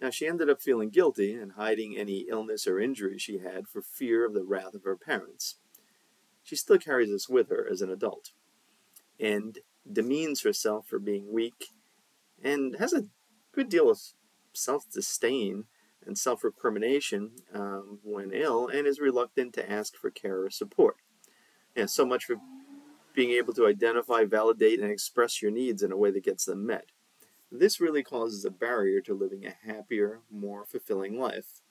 Now, 0.00 0.10
she 0.10 0.26
ended 0.26 0.50
up 0.50 0.60
feeling 0.60 0.90
guilty 0.90 1.34
and 1.34 1.52
hiding 1.52 1.96
any 1.96 2.26
illness 2.28 2.66
or 2.66 2.78
injury 2.78 3.18
she 3.18 3.38
had 3.38 3.66
for 3.66 3.82
fear 3.82 4.24
of 4.24 4.34
the 4.34 4.44
wrath 4.44 4.74
of 4.74 4.84
her 4.84 4.96
parents. 4.96 5.56
She 6.42 6.54
still 6.54 6.78
carries 6.78 7.10
this 7.10 7.28
with 7.28 7.48
her 7.48 7.66
as 7.68 7.80
an 7.80 7.90
adult 7.90 8.30
and 9.18 9.58
demeans 9.90 10.42
herself 10.42 10.86
for 10.86 10.98
being 10.98 11.32
weak 11.32 11.72
and 12.42 12.76
has 12.76 12.92
a 12.92 13.06
good 13.52 13.68
deal 13.68 13.90
of 13.90 13.98
self 14.52 14.84
disdain 14.92 15.64
and 16.06 16.16
self 16.16 16.44
recrimination 16.44 17.32
um, 17.54 17.98
when 18.02 18.32
ill 18.32 18.68
and 18.68 18.86
is 18.86 19.00
reluctant 19.00 19.52
to 19.54 19.70
ask 19.70 19.96
for 19.96 20.10
care 20.10 20.42
or 20.42 20.50
support. 20.50 20.96
And 21.74 21.90
so 21.90 22.06
much 22.06 22.24
for 22.24 22.36
being 23.14 23.30
able 23.32 23.54
to 23.54 23.66
identify, 23.66 24.24
validate, 24.24 24.80
and 24.80 24.90
express 24.90 25.40
your 25.40 25.50
needs 25.50 25.82
in 25.82 25.92
a 25.92 25.96
way 25.96 26.10
that 26.10 26.24
gets 26.24 26.44
them 26.44 26.66
met. 26.66 26.86
This 27.50 27.80
really 27.80 28.02
causes 28.02 28.44
a 28.44 28.50
barrier 28.50 29.00
to 29.02 29.14
living 29.14 29.46
a 29.46 29.54
happier, 29.66 30.20
more 30.30 30.64
fulfilling 30.66 31.18
life. 31.18 31.62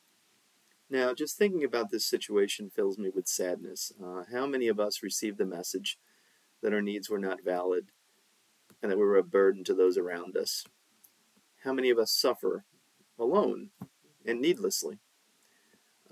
Now, 0.90 1.14
just 1.14 1.38
thinking 1.38 1.64
about 1.64 1.90
this 1.90 2.06
situation 2.06 2.70
fills 2.70 2.98
me 2.98 3.10
with 3.14 3.28
sadness. 3.28 3.92
Uh, 4.04 4.24
how 4.32 4.46
many 4.46 4.68
of 4.68 4.80
us 4.80 5.04
received 5.04 5.38
the 5.38 5.46
message 5.46 6.00
that 6.62 6.74
our 6.74 6.82
needs 6.82 7.10
were 7.10 7.20
not 7.20 7.44
valid 7.44 7.88
and 8.82 8.92
that 8.92 8.98
we 8.98 9.04
were 9.04 9.18
a 9.18 9.24
burden 9.24 9.64
to 9.66 9.74
those 9.74 9.98
around 9.98 10.38
us? 10.38 10.66
How 11.64 11.74
many 11.74 11.90
of 11.90 11.98
us 11.98 12.12
suffer 12.12 12.66
alone 13.20 13.70
and 14.26 14.42
needlessly? 14.42 15.00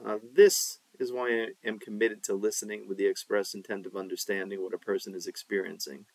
Uh, 0.03 0.17
this 0.33 0.79
is 0.99 1.11
why 1.11 1.29
I 1.29 1.47
am 1.67 1.79
committed 1.79 2.23
to 2.23 2.33
listening 2.33 2.87
with 2.87 2.97
the 2.97 3.07
express 3.07 3.53
intent 3.53 3.85
of 3.85 3.95
understanding 3.95 4.61
what 4.61 4.73
a 4.73 4.77
person 4.77 5.15
is 5.15 5.27
experiencing. 5.27 6.05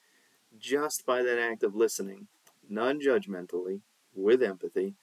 Just 0.59 1.05
by 1.05 1.23
that 1.23 1.39
act 1.39 1.63
of 1.63 1.75
listening, 1.75 2.29
non 2.69 3.01
judgmentally, 3.01 3.81
with 4.15 4.43
empathy, 4.43 4.95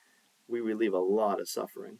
we 0.48 0.62
relieve 0.62 0.94
a 0.94 1.00
lot 1.00 1.40
of 1.40 1.50
suffering. 1.50 2.00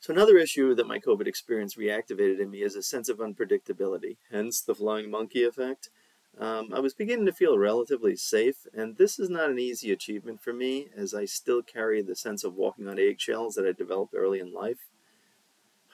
So, 0.00 0.12
another 0.12 0.38
issue 0.38 0.74
that 0.74 0.86
my 0.86 1.00
COVID 1.00 1.26
experience 1.26 1.74
reactivated 1.74 2.40
in 2.40 2.50
me 2.50 2.62
is 2.62 2.76
a 2.76 2.82
sense 2.82 3.08
of 3.08 3.18
unpredictability, 3.18 4.16
hence 4.30 4.60
the 4.60 4.74
flying 4.74 5.10
monkey 5.10 5.42
effect. 5.42 5.90
Um, 6.38 6.72
I 6.72 6.78
was 6.78 6.94
beginning 6.94 7.26
to 7.26 7.32
feel 7.32 7.58
relatively 7.58 8.14
safe, 8.14 8.66
and 8.72 8.96
this 8.96 9.18
is 9.18 9.28
not 9.28 9.50
an 9.50 9.58
easy 9.58 9.90
achievement 9.90 10.40
for 10.40 10.52
me 10.52 10.88
as 10.96 11.12
I 11.12 11.24
still 11.24 11.62
carry 11.62 12.00
the 12.00 12.14
sense 12.14 12.44
of 12.44 12.54
walking 12.54 12.86
on 12.86 12.98
eggshells 12.98 13.56
that 13.56 13.66
I 13.66 13.72
developed 13.72 14.14
early 14.16 14.38
in 14.38 14.52
life. 14.52 14.88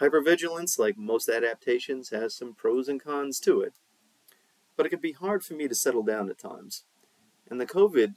Hypervigilance, 0.00 0.78
like 0.78 0.98
most 0.98 1.30
adaptations, 1.30 2.10
has 2.10 2.34
some 2.34 2.54
pros 2.54 2.88
and 2.88 3.02
cons 3.02 3.40
to 3.40 3.62
it, 3.62 3.74
but 4.76 4.84
it 4.84 4.90
can 4.90 5.00
be 5.00 5.12
hard 5.12 5.42
for 5.42 5.54
me 5.54 5.66
to 5.66 5.74
settle 5.74 6.02
down 6.02 6.28
at 6.28 6.38
times. 6.38 6.84
And 7.48 7.58
the 7.58 7.66
COVID 7.66 8.14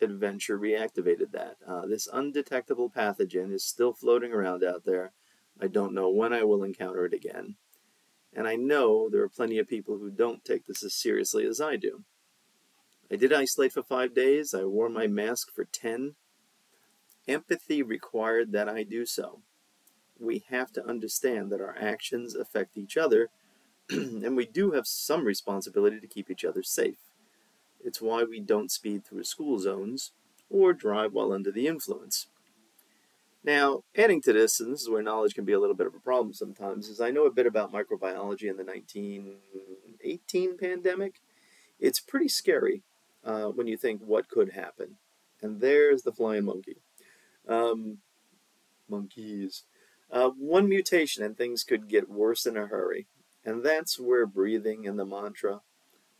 adventure 0.00 0.58
reactivated 0.58 1.30
that. 1.32 1.56
Uh, 1.66 1.86
this 1.86 2.08
undetectable 2.10 2.88
pathogen 2.88 3.52
is 3.52 3.64
still 3.64 3.92
floating 3.92 4.32
around 4.32 4.64
out 4.64 4.84
there. 4.86 5.12
I 5.60 5.66
don't 5.66 5.92
know 5.92 6.08
when 6.08 6.32
I 6.32 6.44
will 6.44 6.64
encounter 6.64 7.04
it 7.04 7.12
again. 7.12 7.56
And 8.34 8.46
I 8.46 8.56
know 8.56 9.08
there 9.08 9.22
are 9.22 9.28
plenty 9.28 9.58
of 9.58 9.68
people 9.68 9.98
who 9.98 10.10
don't 10.10 10.44
take 10.44 10.66
this 10.66 10.84
as 10.84 10.94
seriously 10.94 11.44
as 11.46 11.60
I 11.60 11.76
do. 11.76 12.04
I 13.10 13.16
did 13.16 13.32
isolate 13.32 13.72
for 13.72 13.82
five 13.82 14.14
days. 14.14 14.54
I 14.54 14.64
wore 14.64 14.88
my 14.88 15.08
mask 15.08 15.48
for 15.52 15.64
10. 15.64 16.14
Empathy 17.26 17.82
required 17.82 18.52
that 18.52 18.68
I 18.68 18.84
do 18.84 19.04
so. 19.04 19.40
We 20.18 20.44
have 20.50 20.72
to 20.72 20.86
understand 20.86 21.50
that 21.50 21.60
our 21.60 21.76
actions 21.80 22.36
affect 22.36 22.76
each 22.76 22.96
other, 22.96 23.30
and 23.90 24.36
we 24.36 24.46
do 24.46 24.72
have 24.72 24.86
some 24.86 25.24
responsibility 25.24 25.98
to 25.98 26.06
keep 26.06 26.30
each 26.30 26.44
other 26.44 26.62
safe. 26.62 26.98
It's 27.82 28.00
why 28.00 28.24
we 28.24 28.38
don't 28.40 28.70
speed 28.70 29.04
through 29.04 29.24
school 29.24 29.58
zones 29.58 30.12
or 30.48 30.72
drive 30.72 31.12
while 31.12 31.32
under 31.32 31.50
the 31.50 31.66
influence. 31.66 32.26
Now, 33.42 33.84
adding 33.96 34.20
to 34.22 34.32
this, 34.32 34.60
and 34.60 34.72
this 34.72 34.82
is 34.82 34.90
where 34.90 35.02
knowledge 35.02 35.34
can 35.34 35.44
be 35.44 35.52
a 35.52 35.60
little 35.60 35.74
bit 35.74 35.86
of 35.86 35.94
a 35.94 36.00
problem 36.00 36.34
sometimes, 36.34 36.88
is 36.88 37.00
I 37.00 37.10
know 37.10 37.24
a 37.24 37.32
bit 37.32 37.46
about 37.46 37.72
microbiology 37.72 38.50
in 38.50 38.56
the 38.56 38.64
1918 38.64 40.58
pandemic. 40.58 41.20
It's 41.78 42.00
pretty 42.00 42.28
scary 42.28 42.82
uh, 43.24 43.46
when 43.46 43.66
you 43.66 43.78
think 43.78 44.02
what 44.02 44.28
could 44.28 44.52
happen. 44.52 44.96
And 45.40 45.60
there's 45.60 46.02
the 46.02 46.12
flying 46.12 46.44
monkey. 46.44 46.76
Um, 47.48 47.98
monkeys. 48.88 49.64
Uh, 50.10 50.30
one 50.30 50.68
mutation 50.68 51.24
and 51.24 51.36
things 51.36 51.64
could 51.64 51.88
get 51.88 52.10
worse 52.10 52.44
in 52.44 52.56
a 52.56 52.66
hurry. 52.66 53.06
And 53.44 53.64
that's 53.64 53.98
where 53.98 54.26
breathing 54.26 54.86
and 54.86 54.98
the 54.98 55.06
mantra, 55.06 55.60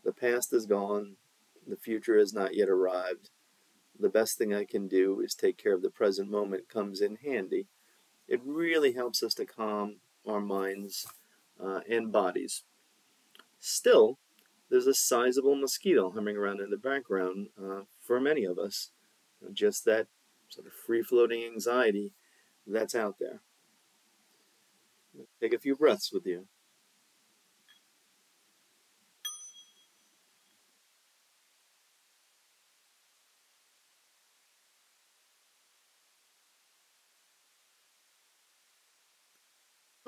the 0.04 0.12
past 0.12 0.54
is 0.54 0.64
gone, 0.64 1.16
the 1.66 1.76
future 1.76 2.18
has 2.18 2.32
not 2.32 2.54
yet 2.54 2.68
arrived. 2.68 3.28
The 4.00 4.09
best 4.09 4.38
thing 4.38 4.54
I 4.54 4.64
can 4.64 4.88
do 4.88 5.21
is 5.21 5.35
take 5.35 5.59
care 5.59 5.75
of 5.75 5.83
the 5.83 5.90
present 5.90 6.30
moment 6.30 6.71
comes 6.71 7.02
in 7.02 7.16
handy. 7.16 7.66
It 8.26 8.40
really 8.42 8.92
helps 8.92 9.23
us 9.23 9.35
to 9.35 9.45
calm 9.45 9.97
our 10.26 10.40
minds 10.40 11.07
uh, 11.62 11.80
and 11.88 12.11
bodies. 12.11 12.62
Still, 13.59 14.19
there's 14.71 14.87
a 14.87 14.95
sizable 14.95 15.54
mosquito 15.54 16.11
humming 16.11 16.37
around 16.37 16.61
in 16.61 16.71
the 16.71 16.78
background 16.78 17.49
uh, 17.62 17.83
for 18.00 18.21
many 18.21 18.45
of 18.45 18.59
us. 18.59 18.90
Just 19.52 19.85
that 19.85 20.07
sort 20.49 20.66
of 20.66 20.73
free 20.73 21.02
floating 21.02 21.45
anxiety 21.45 22.14
that's 22.66 22.95
out 22.95 23.16
there. 23.19 23.40
Take 25.40 25.52
a 25.52 25.59
few 25.59 25.76
breaths 25.76 26.11
with 26.12 26.25
you. 26.25 26.47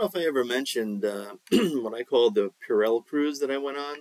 Know 0.03 0.09
if 0.09 0.17
I 0.17 0.27
ever 0.27 0.45
mentioned 0.45 1.05
uh, 1.05 1.37
what 1.53 1.95
I 1.95 2.03
called 2.03 2.35
the 2.35 2.51
Purell 2.69 3.07
cruise 3.07 3.39
that 3.39 3.53
I 3.53 3.59
went 3.59 3.79
on. 3.79 3.99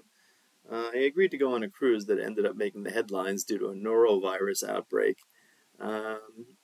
Uh, 0.72 0.90
I 0.94 1.00
agreed 1.00 1.32
to 1.32 1.38
go 1.38 1.54
on 1.54 1.64
a 1.64 1.70
cruise 1.70 2.06
that 2.06 2.20
ended 2.20 2.46
up 2.46 2.56
making 2.56 2.84
the 2.84 2.92
headlines 2.92 3.44
due 3.44 3.58
to 3.60 3.68
a 3.68 3.76
norovirus 3.76 4.68
outbreak. 4.68 5.18
Um, 5.80 6.58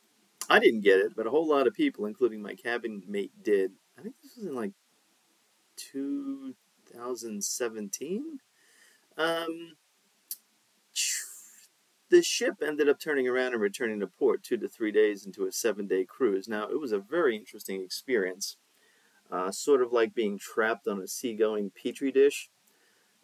I 0.50 0.58
didn't 0.60 0.82
get 0.82 1.00
it, 1.00 1.15
but 1.15 1.27
a 1.27 1.29
whole 1.29 1.48
lot 1.48 1.67
of 1.67 1.75
people, 1.75 2.06
including 2.06 2.41
my 2.41 2.56
cabin 2.56 3.03
mate, 3.08 3.32
did. 3.44 3.74
I 3.98 4.01
think 4.01 4.15
this 4.24 4.38
was 4.38 4.48
in 4.48 4.56
like 4.56 4.72
2017. 5.75 8.39
Um, 9.17 9.74
the 12.10 12.24
ship 12.24 12.56
ended 12.65 12.89
up 12.89 13.00
turning 13.00 13.27
around 13.27 13.53
and 13.53 13.62
returning 13.62 14.00
to 14.00 14.08
port 14.08 14.41
two 14.41 14.58
to 14.58 14.67
three 14.67 14.91
days 14.91 15.27
into 15.27 15.46
a 15.46 15.51
seven 15.51 15.86
day 15.86 16.06
cruise. 16.06 16.48
Now, 16.48 16.67
it 16.70 16.79
was 16.79 16.91
a 16.91 17.00
very 17.00 17.36
interesting 17.36 17.84
experience, 17.84 18.58
uh, 19.31 19.51
sort 19.51 19.81
of 19.81 19.91
like 19.91 20.13
being 20.13 20.38
trapped 20.38 20.88
on 20.88 21.01
a 21.01 21.07
seagoing 21.07 21.72
petri 21.72 22.12
dish. 22.12 22.50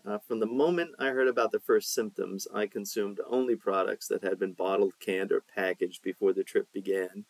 Uh, 0.06 0.18
from 0.18 0.40
the 0.40 0.46
moment 0.46 0.92
I 1.00 1.08
heard 1.08 1.28
about 1.28 1.52
the 1.52 1.60
first 1.60 1.94
symptoms, 1.94 2.48
I 2.54 2.68
consumed 2.68 3.22
only 3.28 3.56
products 3.56 4.08
that 4.10 4.24
had 4.24 4.38
been 4.38 4.54
bottled, 4.54 4.94
canned, 5.00 5.32
or 5.32 5.42
packaged 5.42 6.04
before 6.04 6.34
the 6.34 6.44
trip 6.44 6.68
began. 6.74 7.26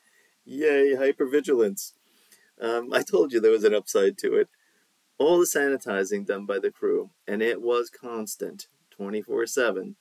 Yay, 0.46 0.96
hypervigilance! 0.96 1.94
Um, 2.60 2.92
I 2.92 3.04
told 3.04 3.32
you 3.32 3.40
there 3.40 3.52
was 3.52 3.64
an 3.64 3.76
upside 3.76 4.18
to 4.20 4.36
it. 4.36 4.50
All 5.18 5.40
the 5.40 5.46
sanitizing 5.46 6.26
done 6.26 6.46
by 6.46 6.60
the 6.60 6.72
crew, 6.72 7.12
and 7.28 7.42
it 7.42 7.62
was 7.62 7.90
constant, 7.90 8.68
24 8.90 9.46
7 9.46 9.96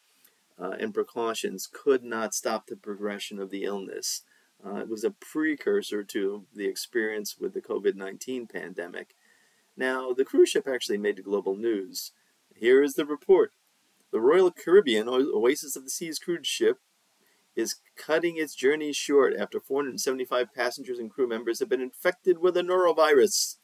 uh, 0.62 0.76
and 0.78 0.94
precautions 0.94 1.68
could 1.70 2.04
not 2.04 2.34
stop 2.34 2.66
the 2.66 2.76
progression 2.76 3.38
of 3.38 3.50
the 3.50 3.64
illness. 3.64 4.22
Uh, 4.64 4.76
it 4.76 4.88
was 4.88 5.04
a 5.04 5.10
precursor 5.10 6.04
to 6.04 6.44
the 6.54 6.66
experience 6.66 7.36
with 7.38 7.52
the 7.54 7.60
COVID 7.60 7.96
19 7.96 8.46
pandemic. 8.46 9.16
Now, 9.76 10.12
the 10.12 10.24
cruise 10.24 10.50
ship 10.50 10.68
actually 10.68 10.98
made 10.98 11.24
global 11.24 11.56
news. 11.56 12.12
Here 12.54 12.82
is 12.82 12.94
the 12.94 13.06
report 13.06 13.52
The 14.12 14.20
Royal 14.20 14.50
Caribbean 14.50 15.08
Oasis 15.08 15.74
of 15.74 15.84
the 15.84 15.90
Seas 15.90 16.18
cruise 16.18 16.46
ship 16.46 16.78
is 17.54 17.76
cutting 17.96 18.36
its 18.36 18.54
journey 18.54 18.92
short 18.92 19.34
after 19.38 19.60
475 19.60 20.54
passengers 20.54 20.98
and 20.98 21.10
crew 21.10 21.26
members 21.26 21.60
have 21.60 21.68
been 21.68 21.82
infected 21.82 22.38
with 22.38 22.56
a 22.56 22.62
norovirus. 22.62 23.56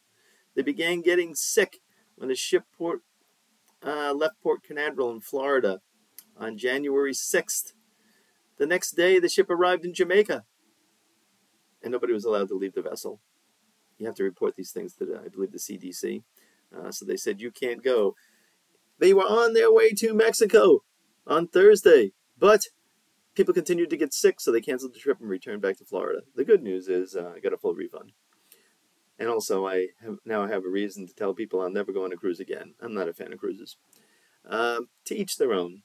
They 0.55 0.62
began 0.62 1.00
getting 1.00 1.35
sick 1.35 1.81
when 2.17 2.28
the 2.28 2.35
ship 2.35 2.64
port, 2.76 3.02
uh, 3.83 4.12
left 4.12 4.43
Port 4.43 4.62
Canaveral 4.62 5.12
in 5.12 5.21
Florida 5.21 5.81
on 6.37 6.59
January 6.59 7.12
6th. 7.12 7.73
The 8.59 8.67
next 8.67 8.93
day, 8.93 9.19
the 9.19 9.28
ship 9.28 9.49
arrived 9.49 9.85
in 9.85 9.95
Jamaica, 9.95 10.45
and 11.82 11.92
nobody 11.92 12.12
was 12.12 12.25
allowed 12.25 12.49
to 12.49 12.54
leave 12.54 12.75
the 12.75 12.82
vessel. 12.82 13.20
You 13.99 14.06
have 14.06 14.14
to 14.16 14.25
report 14.25 14.56
these 14.56 14.70
things 14.70 14.94
to, 14.94 15.04
the, 15.04 15.20
I 15.25 15.28
believe, 15.28 15.52
the 15.52 15.58
CDC. 15.58 16.23
Uh, 16.76 16.90
so 16.90 17.04
they 17.04 17.16
said, 17.16 17.40
You 17.40 17.50
can't 17.50 17.82
go. 17.82 18.14
They 18.99 19.14
were 19.14 19.23
on 19.23 19.54
their 19.54 19.73
way 19.73 19.92
to 19.92 20.14
Mexico 20.14 20.82
on 21.26 21.49
Thursday, 21.49 22.12
but 22.38 22.62
people 23.35 23.54
continued 23.54 23.90
to 23.90 23.97
get 23.97 24.12
sick, 24.12 24.40
so 24.40 24.50
they 24.50 24.61
canceled 24.61 24.94
the 24.94 24.99
trip 24.99 25.20
and 25.20 25.28
returned 25.28 25.62
back 25.62 25.76
to 25.78 25.85
Florida. 25.85 26.23
The 26.35 26.44
good 26.44 26.62
news 26.62 26.88
is 26.88 27.14
uh, 27.14 27.32
I 27.37 27.40
got 27.40 27.52
a 27.52 27.56
full 27.56 27.75
refund. 27.75 28.12
And 29.18 29.28
also, 29.28 29.66
I 29.66 29.88
have, 30.02 30.18
now 30.25 30.47
have 30.47 30.64
a 30.64 30.68
reason 30.68 31.06
to 31.06 31.14
tell 31.14 31.35
people 31.35 31.61
I'll 31.61 31.70
never 31.70 31.92
go 31.92 32.04
on 32.04 32.12
a 32.12 32.16
cruise 32.16 32.40
again. 32.40 32.75
I'm 32.80 32.94
not 32.94 33.08
a 33.08 33.12
fan 33.12 33.32
of 33.32 33.38
cruises. 33.38 33.76
Uh, 34.49 34.80
to 35.06 35.16
each 35.16 35.37
their 35.37 35.52
own. 35.52 35.82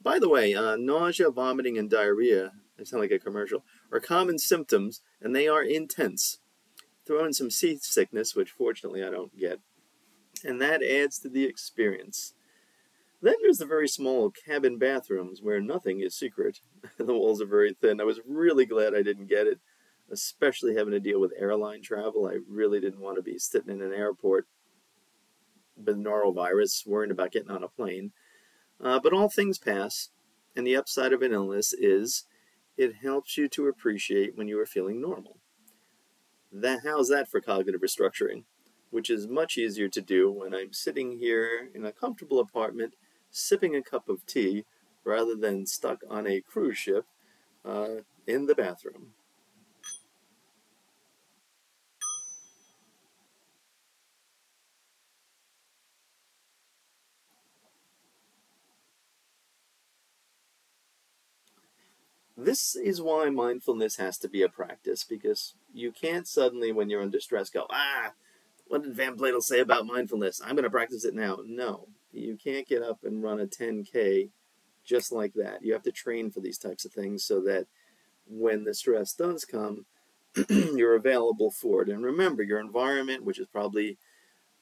By 0.00 0.18
the 0.18 0.28
way, 0.28 0.54
uh, 0.54 0.76
nausea, 0.76 1.30
vomiting, 1.30 1.78
and 1.78 1.88
diarrhea, 1.88 2.52
they 2.76 2.84
sound 2.84 3.00
like 3.00 3.12
a 3.12 3.18
commercial, 3.18 3.64
are 3.92 4.00
common 4.00 4.38
symptoms, 4.38 5.02
and 5.20 5.36
they 5.36 5.46
are 5.46 5.62
intense. 5.62 6.38
Throw 7.06 7.24
in 7.24 7.32
some 7.32 7.50
seasickness, 7.50 8.34
which 8.34 8.50
fortunately 8.50 9.04
I 9.04 9.10
don't 9.10 9.36
get, 9.38 9.60
and 10.44 10.60
that 10.60 10.82
adds 10.82 11.18
to 11.20 11.28
the 11.28 11.44
experience. 11.44 12.32
Then 13.20 13.34
there's 13.42 13.58
the 13.58 13.66
very 13.66 13.86
small 13.86 14.30
cabin 14.30 14.78
bathrooms 14.78 15.40
where 15.40 15.60
nothing 15.60 16.00
is 16.00 16.16
secret. 16.16 16.60
the 16.96 17.04
walls 17.04 17.40
are 17.40 17.46
very 17.46 17.72
thin. 17.72 18.00
I 18.00 18.04
was 18.04 18.20
really 18.26 18.66
glad 18.66 18.94
I 18.94 19.02
didn't 19.02 19.28
get 19.28 19.46
it, 19.46 19.60
especially 20.10 20.74
having 20.74 20.92
to 20.92 21.00
deal 21.00 21.20
with 21.20 21.32
airline 21.38 21.82
travel. 21.82 22.26
I 22.26 22.38
really 22.48 22.80
didn't 22.80 23.00
want 23.00 23.16
to 23.16 23.22
be 23.22 23.38
sitting 23.38 23.70
in 23.70 23.82
an 23.82 23.92
airport 23.92 24.46
with 25.76 25.96
norovirus, 25.96 26.86
worrying 26.86 27.12
about 27.12 27.32
getting 27.32 27.50
on 27.50 27.62
a 27.62 27.68
plane. 27.68 28.12
Uh, 28.80 28.98
but 28.98 29.12
all 29.12 29.28
things 29.28 29.58
pass, 29.58 30.08
and 30.56 30.66
the 30.66 30.76
upside 30.76 31.12
of 31.12 31.22
an 31.22 31.32
illness 31.32 31.72
is 31.72 32.24
it 32.82 32.96
helps 32.96 33.38
you 33.38 33.48
to 33.48 33.68
appreciate 33.68 34.36
when 34.36 34.48
you 34.48 34.58
are 34.60 34.66
feeling 34.66 35.00
normal. 35.00 35.38
That, 36.50 36.80
how's 36.84 37.08
that 37.08 37.30
for 37.30 37.40
cognitive 37.40 37.80
restructuring? 37.80 38.44
Which 38.90 39.08
is 39.08 39.26
much 39.26 39.56
easier 39.56 39.88
to 39.88 40.00
do 40.00 40.30
when 40.30 40.52
I'm 40.52 40.72
sitting 40.72 41.18
here 41.18 41.70
in 41.74 41.86
a 41.86 41.92
comfortable 41.92 42.40
apartment 42.40 42.94
sipping 43.30 43.74
a 43.74 43.82
cup 43.82 44.08
of 44.08 44.26
tea 44.26 44.64
rather 45.04 45.34
than 45.34 45.66
stuck 45.66 46.00
on 46.10 46.26
a 46.26 46.42
cruise 46.42 46.76
ship 46.76 47.06
uh, 47.64 48.02
in 48.26 48.46
the 48.46 48.54
bathroom. 48.54 49.12
This 62.52 62.76
is 62.76 63.00
why 63.00 63.30
mindfulness 63.30 63.96
has 63.96 64.18
to 64.18 64.28
be 64.28 64.42
a 64.42 64.48
practice 64.50 65.04
because 65.04 65.54
you 65.72 65.90
can't 65.90 66.28
suddenly, 66.28 66.70
when 66.70 66.90
you're 66.90 67.00
under 67.00 67.18
stress, 67.18 67.48
go, 67.48 67.64
ah, 67.70 68.12
what 68.66 68.82
did 68.82 68.94
Van 68.94 69.16
Platel 69.16 69.40
say 69.40 69.60
about 69.60 69.86
mindfulness? 69.86 70.38
I'm 70.44 70.54
going 70.54 70.64
to 70.64 70.68
practice 70.68 71.06
it 71.06 71.14
now. 71.14 71.38
No, 71.46 71.88
you 72.12 72.36
can't 72.36 72.68
get 72.68 72.82
up 72.82 73.04
and 73.04 73.22
run 73.22 73.40
a 73.40 73.46
10K 73.46 74.28
just 74.84 75.12
like 75.12 75.32
that. 75.32 75.64
You 75.64 75.72
have 75.72 75.84
to 75.84 75.92
train 75.92 76.30
for 76.30 76.40
these 76.40 76.58
types 76.58 76.84
of 76.84 76.92
things 76.92 77.24
so 77.24 77.40
that 77.40 77.68
when 78.28 78.64
the 78.64 78.74
stress 78.74 79.14
does 79.14 79.46
come, 79.46 79.86
you're 80.50 80.96
available 80.96 81.50
for 81.50 81.80
it. 81.80 81.88
And 81.88 82.04
remember, 82.04 82.42
your 82.42 82.60
environment, 82.60 83.24
which 83.24 83.38
is 83.38 83.46
probably 83.46 83.96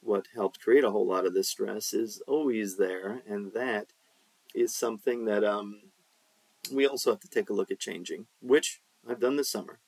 what 0.01 0.29
helped 0.33 0.61
create 0.61 0.85
a 0.85 0.93
whole 0.93 1.09
lot 1.09 1.27
of 1.27 1.35
this 1.35 1.49
stress, 1.49 1.93
is 1.93 2.23
always 2.29 2.77
there. 2.77 3.23
And 3.29 3.53
that 3.55 3.89
is 4.55 4.73
something 4.73 5.25
that 5.25 5.43
um, 5.43 5.90
we 6.73 6.87
also 6.87 7.11
have 7.11 7.21
to 7.21 7.29
take 7.29 7.51
a 7.51 7.55
look 7.55 7.71
at 7.71 7.79
changing, 7.79 8.27
which 8.41 8.81
I've 9.09 9.21
done 9.21 9.37
this 9.37 9.51
summer. 9.51 9.81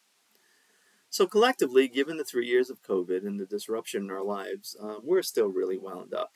So, 1.10 1.26
collectively, 1.26 1.88
given 1.88 2.16
the 2.16 2.24
three 2.24 2.46
years 2.46 2.70
of 2.70 2.82
COVID 2.82 3.26
and 3.26 3.38
the 3.38 3.44
disruption 3.44 4.04
in 4.04 4.10
our 4.10 4.24
lives, 4.24 4.76
um, 4.80 5.00
we're 5.02 5.22
still 5.22 5.48
really 5.48 5.76
wound 5.76 6.14
up. 6.14 6.32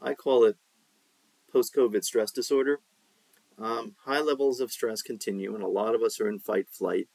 I 0.00 0.14
call 0.14 0.44
it 0.44 0.56
post 1.52 1.74
COVID 1.74 2.04
stress 2.04 2.30
disorder. 2.30 2.80
Um, 3.58 3.96
high 4.04 4.20
levels 4.20 4.60
of 4.60 4.72
stress 4.72 5.02
continue, 5.02 5.54
and 5.54 5.62
a 5.62 5.68
lot 5.68 5.94
of 5.94 6.02
us 6.02 6.20
are 6.20 6.28
in 6.28 6.38
fight 6.38 6.68
flight. 6.70 7.08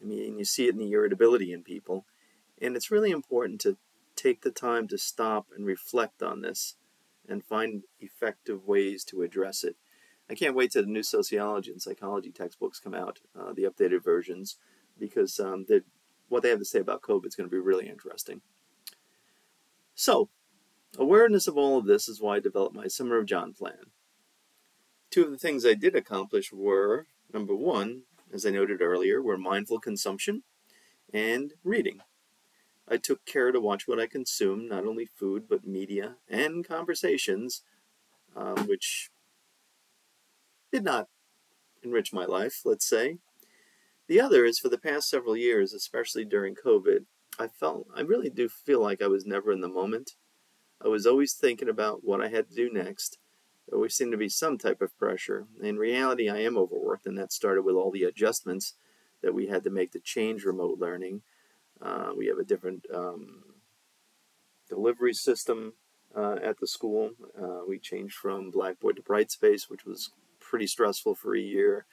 I 0.00 0.04
mean, 0.04 0.38
you 0.38 0.44
see 0.44 0.66
it 0.66 0.74
in 0.74 0.78
the 0.78 0.92
irritability 0.92 1.52
in 1.52 1.62
people. 1.62 2.04
And 2.60 2.76
it's 2.76 2.90
really 2.90 3.10
important 3.10 3.60
to 3.62 3.78
take 4.14 4.42
the 4.42 4.50
time 4.50 4.86
to 4.88 4.98
stop 4.98 5.46
and 5.56 5.64
reflect 5.66 6.22
on 6.22 6.42
this 6.42 6.76
and 7.28 7.44
find 7.44 7.84
effective 8.00 8.66
ways 8.66 9.02
to 9.04 9.22
address 9.22 9.64
it. 9.64 9.76
I 10.30 10.34
can't 10.34 10.54
wait 10.54 10.70
till 10.70 10.82
the 10.82 10.88
new 10.88 11.02
sociology 11.02 11.72
and 11.72 11.82
psychology 11.82 12.30
textbooks 12.30 12.78
come 12.78 12.94
out, 12.94 13.18
uh, 13.38 13.52
the 13.52 13.64
updated 13.64 14.04
versions, 14.04 14.56
because 14.96 15.40
um, 15.40 15.66
what 16.28 16.44
they 16.44 16.50
have 16.50 16.60
to 16.60 16.64
say 16.64 16.78
about 16.78 17.02
COVID 17.02 17.26
is 17.26 17.34
going 17.34 17.48
to 17.48 17.54
be 17.54 17.58
really 17.58 17.88
interesting. 17.88 18.40
So, 19.96 20.28
awareness 20.96 21.48
of 21.48 21.56
all 21.56 21.78
of 21.78 21.86
this 21.86 22.08
is 22.08 22.20
why 22.20 22.36
I 22.36 22.40
developed 22.40 22.76
my 22.76 22.86
Summer 22.86 23.18
of 23.18 23.26
John 23.26 23.52
plan. 23.52 23.90
Two 25.10 25.24
of 25.24 25.32
the 25.32 25.38
things 25.38 25.66
I 25.66 25.74
did 25.74 25.96
accomplish 25.96 26.52
were 26.52 27.06
number 27.34 27.56
one, 27.56 28.02
as 28.32 28.46
I 28.46 28.50
noted 28.50 28.80
earlier, 28.80 29.20
were 29.20 29.36
mindful 29.36 29.80
consumption 29.80 30.44
and 31.12 31.54
reading. 31.64 32.02
I 32.86 32.98
took 32.98 33.24
care 33.24 33.50
to 33.50 33.60
watch 33.60 33.88
what 33.88 33.98
I 33.98 34.06
consumed, 34.06 34.68
not 34.68 34.86
only 34.86 35.06
food, 35.06 35.46
but 35.48 35.66
media 35.66 36.16
and 36.28 36.66
conversations, 36.66 37.62
um, 38.36 38.68
which 38.68 39.09
did 40.72 40.84
not 40.84 41.08
enrich 41.82 42.12
my 42.12 42.24
life, 42.24 42.60
let's 42.64 42.86
say. 42.86 43.18
The 44.08 44.20
other 44.20 44.44
is 44.44 44.58
for 44.58 44.68
the 44.68 44.78
past 44.78 45.08
several 45.08 45.36
years, 45.36 45.72
especially 45.72 46.24
during 46.24 46.54
COVID, 46.54 47.04
I 47.38 47.48
felt 47.48 47.86
I 47.96 48.00
really 48.02 48.30
do 48.30 48.48
feel 48.48 48.80
like 48.80 49.00
I 49.00 49.06
was 49.06 49.24
never 49.24 49.52
in 49.52 49.60
the 49.60 49.68
moment. 49.68 50.16
I 50.84 50.88
was 50.88 51.06
always 51.06 51.32
thinking 51.32 51.68
about 51.68 52.04
what 52.04 52.20
I 52.20 52.28
had 52.28 52.48
to 52.48 52.54
do 52.54 52.70
next. 52.70 53.18
There 53.66 53.76
always 53.76 53.94
seemed 53.94 54.12
to 54.12 54.18
be 54.18 54.28
some 54.28 54.58
type 54.58 54.82
of 54.82 54.96
pressure. 54.98 55.46
In 55.62 55.78
reality, 55.78 56.28
I 56.28 56.38
am 56.38 56.58
overworked, 56.58 57.06
and 57.06 57.16
that 57.18 57.32
started 57.32 57.62
with 57.62 57.76
all 57.76 57.90
the 57.90 58.04
adjustments 58.04 58.74
that 59.22 59.34
we 59.34 59.46
had 59.46 59.64
to 59.64 59.70
make 59.70 59.92
to 59.92 60.00
change 60.00 60.44
remote 60.44 60.78
learning. 60.78 61.22
Uh, 61.80 62.10
we 62.16 62.26
have 62.26 62.38
a 62.38 62.44
different 62.44 62.84
um, 62.92 63.42
delivery 64.68 65.14
system 65.14 65.74
uh, 66.16 66.36
at 66.42 66.58
the 66.58 66.66
school. 66.66 67.10
Uh, 67.40 67.60
we 67.66 67.78
changed 67.78 68.16
from 68.16 68.50
Blackboard 68.50 68.96
to 68.96 69.02
Brightspace, 69.02 69.70
which 69.70 69.84
was 69.84 70.10
pretty 70.50 70.66
stressful 70.66 71.14
for 71.14 71.36
a 71.36 71.40
year. 71.40 71.86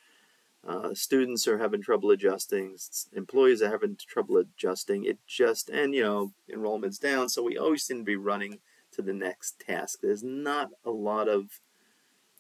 Uh, 0.67 0.93
students 0.93 1.48
are 1.48 1.60
having 1.60 1.82
trouble 1.82 2.10
adjusting. 2.10 2.76
Employees 3.13 3.62
are 3.62 3.70
having 3.70 3.96
trouble 3.96 4.38
adjusting. 4.38 5.06
It 5.06 5.20
just, 5.28 5.70
and 5.70 5.93
you 5.93 6.02
know, 6.02 6.34
enrollment's 6.52 6.98
down. 6.98 7.30
So 7.30 7.43
we 7.43 7.58
always 7.58 7.84
seem 7.84 8.00
to 8.00 8.04
be 8.04 8.15
running 8.15 8.60
to 8.91 9.04
the 9.04 9.13
next 9.13 9.60
task. 9.60 10.00
There's 10.02 10.24
not 10.24 10.72
a 10.84 10.89
lot 10.89 11.30
of 11.30 11.62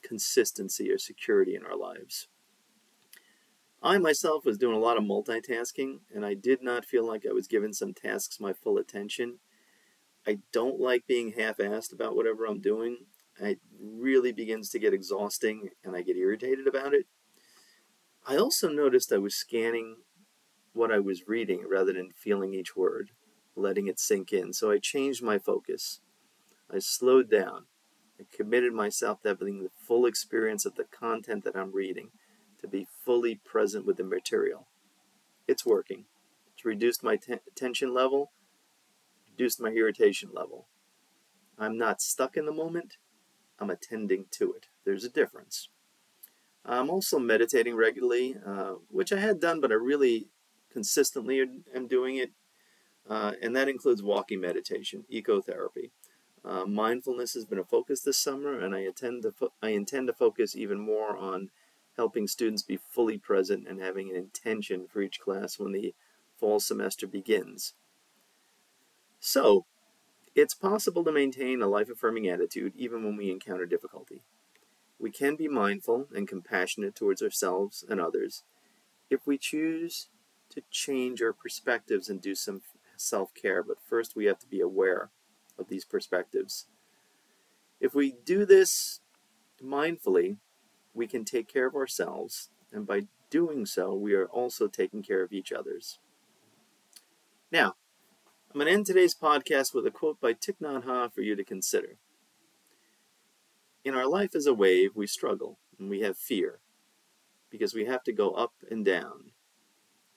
consistency 0.01 0.91
or 0.91 0.97
security 0.97 1.55
in 1.55 1.63
our 1.63 1.77
lives. 1.77 2.27
I 3.81 3.99
myself 3.99 4.43
was 4.43 4.57
doing 4.57 4.75
a 4.75 4.79
lot 4.79 4.97
of 4.97 5.03
multitasking, 5.03 5.99
and 6.13 6.25
I 6.25 6.33
did 6.33 6.63
not 6.63 6.83
feel 6.83 7.05
like 7.05 7.25
I 7.29 7.31
was 7.31 7.47
giving 7.47 7.73
some 7.73 7.93
tasks 7.93 8.39
my 8.39 8.53
full 8.53 8.79
attention. 8.79 9.37
I 10.25 10.39
don't 10.51 10.79
like 10.79 11.05
being 11.05 11.33
half 11.33 11.57
assed 11.57 11.93
about 11.93 12.15
whatever 12.15 12.45
I'm 12.45 12.59
doing, 12.59 13.05
it 13.39 13.59
really 13.79 14.31
begins 14.31 14.69
to 14.69 14.79
get 14.79 14.93
exhausting 14.93 15.69
and 15.83 15.95
I 15.95 16.01
get 16.01 16.17
irritated 16.17 16.67
about 16.67 16.93
it. 16.93 17.05
I 18.25 18.37
also 18.37 18.69
noticed 18.69 19.13
I 19.13 19.17
was 19.17 19.35
scanning 19.35 19.97
what 20.73 20.91
I 20.91 20.99
was 20.99 21.27
reading 21.27 21.65
rather 21.69 21.93
than 21.93 22.11
feeling 22.11 22.53
each 22.53 22.75
word, 22.75 23.11
letting 23.55 23.87
it 23.87 23.99
sink 23.99 24.33
in. 24.33 24.53
So 24.53 24.69
I 24.71 24.79
changed 24.79 25.23
my 25.23 25.39
focus. 25.39 26.01
I 26.71 26.79
slowed 26.79 27.29
down. 27.29 27.65
I 28.19 28.23
committed 28.35 28.73
myself 28.73 29.21
to 29.21 29.29
having 29.29 29.63
the 29.63 29.69
full 29.75 30.05
experience 30.05 30.65
of 30.65 30.75
the 30.75 30.85
content 30.85 31.43
that 31.43 31.55
I'm 31.55 31.71
reading, 31.71 32.09
to 32.61 32.67
be 32.67 32.87
fully 33.05 33.35
present 33.35 33.85
with 33.85 33.97
the 33.97 34.03
material. 34.03 34.67
It's 35.47 35.65
working. 35.65 36.05
It's 36.53 36.65
reduced 36.65 37.03
my 37.03 37.15
t- 37.15 37.35
tension 37.55 37.93
level, 37.93 38.31
reduced 39.31 39.61
my 39.61 39.69
irritation 39.69 40.29
level. 40.33 40.67
I'm 41.57 41.77
not 41.77 42.01
stuck 42.01 42.35
in 42.35 42.45
the 42.45 42.51
moment, 42.51 42.97
I'm 43.59 43.69
attending 43.69 44.25
to 44.31 44.53
it. 44.53 44.67
There's 44.85 45.03
a 45.03 45.09
difference. 45.09 45.69
I'm 46.65 46.89
also 46.89 47.17
meditating 47.17 47.75
regularly, 47.75 48.35
uh, 48.45 48.75
which 48.89 49.13
I 49.13 49.19
had 49.19 49.39
done, 49.39 49.61
but 49.61 49.71
I 49.71 49.75
really 49.75 50.27
consistently 50.71 51.41
am 51.73 51.87
doing 51.87 52.17
it. 52.17 52.31
Uh, 53.09 53.33
and 53.41 53.55
that 53.55 53.69
includes 53.69 54.03
walking 54.03 54.41
meditation, 54.41 55.05
ecotherapy. 55.11 55.91
Uh, 56.43 56.65
mindfulness 56.65 57.33
has 57.33 57.45
been 57.45 57.57
a 57.57 57.63
focus 57.63 58.01
this 58.01 58.17
summer, 58.17 58.59
and 58.59 58.75
I 58.75 58.79
intend 58.79 59.23
to 59.23 59.31
fo- 59.31 59.53
I 59.61 59.69
intend 59.69 60.07
to 60.07 60.13
focus 60.13 60.55
even 60.55 60.79
more 60.79 61.17
on 61.17 61.49
helping 61.95 62.27
students 62.27 62.61
be 62.61 62.77
fully 62.77 63.17
present 63.17 63.67
and 63.67 63.81
having 63.81 64.09
an 64.09 64.15
intention 64.15 64.87
for 64.87 65.01
each 65.01 65.19
class 65.19 65.57
when 65.57 65.71
the 65.71 65.95
fall 66.37 66.59
semester 66.59 67.07
begins. 67.07 67.73
So, 69.19 69.65
it's 70.37 70.53
possible 70.53 71.03
to 71.03 71.11
maintain 71.11 71.63
a 71.63 71.67
life 71.67 71.89
affirming 71.89 72.29
attitude 72.29 72.71
even 72.75 73.03
when 73.03 73.17
we 73.17 73.31
encounter 73.31 73.65
difficulty. 73.65 74.21
We 74.99 75.09
can 75.09 75.35
be 75.35 75.47
mindful 75.47 76.07
and 76.15 76.27
compassionate 76.27 76.95
towards 76.95 77.23
ourselves 77.23 77.83
and 77.89 77.99
others 77.99 78.43
if 79.09 79.25
we 79.25 79.39
choose 79.39 80.09
to 80.51 80.61
change 80.69 81.23
our 81.23 81.33
perspectives 81.33 82.07
and 82.07 82.21
do 82.21 82.35
some 82.35 82.61
self 82.95 83.33
care, 83.33 83.63
but 83.63 83.81
first 83.81 84.15
we 84.15 84.25
have 84.25 84.37
to 84.39 84.47
be 84.47 84.61
aware 84.61 85.09
of 85.57 85.69
these 85.69 85.85
perspectives. 85.85 86.67
If 87.79 87.95
we 87.95 88.13
do 88.23 88.45
this 88.45 89.01
mindfully, 89.63 90.37
we 90.93 91.07
can 91.07 91.25
take 91.25 91.51
care 91.51 91.65
of 91.65 91.75
ourselves, 91.75 92.49
and 92.71 92.85
by 92.85 93.07
doing 93.31 93.65
so, 93.65 93.93
we 93.93 94.13
are 94.13 94.27
also 94.27 94.67
taking 94.67 95.01
care 95.01 95.23
of 95.23 95.33
each 95.33 95.51
others. 95.51 95.97
Now, 97.51 97.75
I'm 98.57 98.61
going 98.61 98.73
to 98.73 98.77
end 98.79 98.85
today's 98.87 99.13
podcast 99.13 99.75
with 99.75 99.85
a 99.85 99.91
quote 99.91 100.19
by 100.19 100.33
Thich 100.33 100.57
Nhat 100.59 100.85
Hanh 100.85 101.13
for 101.13 101.21
you 101.21 101.35
to 101.35 101.43
consider. 101.43 101.97
In 103.85 103.93
our 103.93 104.07
life 104.07 104.33
as 104.33 104.47
a 104.47 104.53
wave, 104.55 104.95
we 104.95 105.05
struggle 105.05 105.59
and 105.77 105.91
we 105.91 105.99
have 105.99 106.17
fear 106.17 106.57
because 107.51 107.75
we 107.75 107.85
have 107.85 108.03
to 108.05 108.11
go 108.11 108.31
up 108.31 108.53
and 108.71 108.83
down, 108.83 109.33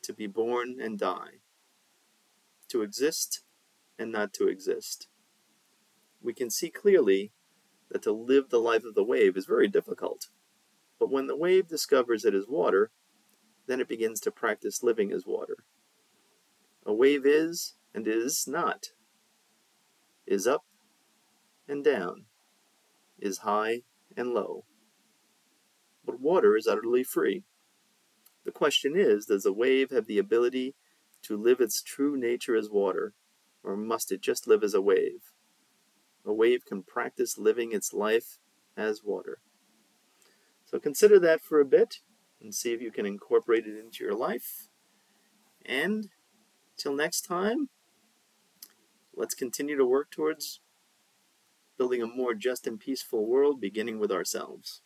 to 0.01 0.15
be 0.15 0.27
born 0.27 0.79
and 0.81 0.99
die, 0.99 1.43
to 2.69 2.81
exist 2.81 3.43
and 3.99 4.11
not 4.11 4.33
to 4.33 4.49
exist. 4.49 5.07
We 6.23 6.33
can 6.33 6.49
see 6.49 6.71
clearly 6.71 7.33
that 7.91 8.01
to 8.05 8.13
live 8.13 8.49
the 8.49 8.59
life 8.59 8.85
of 8.85 8.95
the 8.95 9.05
wave 9.05 9.37
is 9.37 9.45
very 9.45 9.69
difficult. 9.69 10.31
But 10.99 11.11
when 11.11 11.27
the 11.27 11.37
wave 11.37 11.69
discovers 11.69 12.25
it 12.25 12.35
is 12.35 12.49
water, 12.49 12.91
then 13.67 13.81
it 13.83 13.89
begins 13.89 14.19
to 14.21 14.31
practice 14.31 14.83
living 14.83 15.13
as 15.13 15.27
water. 15.27 15.59
A 16.87 16.95
wave 16.95 17.27
is 17.27 17.75
and 17.95 18.07
is 18.07 18.47
not, 18.47 18.89
is 20.27 20.47
up 20.47 20.65
and 21.69 21.85
down, 21.85 22.27
is 23.19 23.39
high 23.39 23.83
and 24.17 24.33
low. 24.33 24.65
But 26.05 26.21
water 26.21 26.57
is 26.57 26.67
utterly 26.67 27.03
free. 27.03 27.45
The 28.45 28.53
question 28.53 28.95
is 28.97 29.27
does 29.27 29.43
the 29.43 29.53
wave 29.53 29.91
have 29.91 30.07
the 30.07 30.19
ability 30.19 30.75
to 31.23 31.37
live 31.37 31.61
its 31.61 31.83
true 31.83 32.17
nature 32.17 32.57
as 32.57 32.71
water, 32.71 33.13
or 33.63 33.77
must 33.77 34.11
it 34.11 34.21
just 34.21 34.47
live 34.47 34.63
as 34.63 34.75
a 34.75 34.81
wave? 34.81 35.33
A 36.25 36.33
wave 36.33 36.65
can 36.65 36.83
practice 36.83 37.39
living 37.39 37.73
its 37.73 37.93
life 37.93 38.39
as 38.77 39.03
water. 39.05 39.39
So 40.65 40.79
consider 40.79 41.19
that 41.21 41.41
for 41.43 41.61
a 41.61 41.65
bit 41.65 41.97
and 42.41 42.55
see 42.55 42.73
if 42.73 42.81
you 42.81 42.91
can 42.91 43.07
incorporate 43.07 43.67
it 43.67 43.79
into 43.79 44.05
your 44.05 44.15
life. 44.15 44.69
And 45.65 46.09
till 46.77 46.95
next 46.95 47.23
time, 47.23 47.69
let's 49.21 49.35
continue 49.35 49.77
to 49.77 49.85
work 49.85 50.11
towards 50.11 50.61
building 51.77 52.03
a 52.03 52.07
more 52.07 52.35
just 52.35 52.67
and 52.67 52.81
peaceful 52.81 53.27
world, 53.27 53.61
beginning 53.61 53.99
with 53.99 54.11
ourselves. 54.11 54.81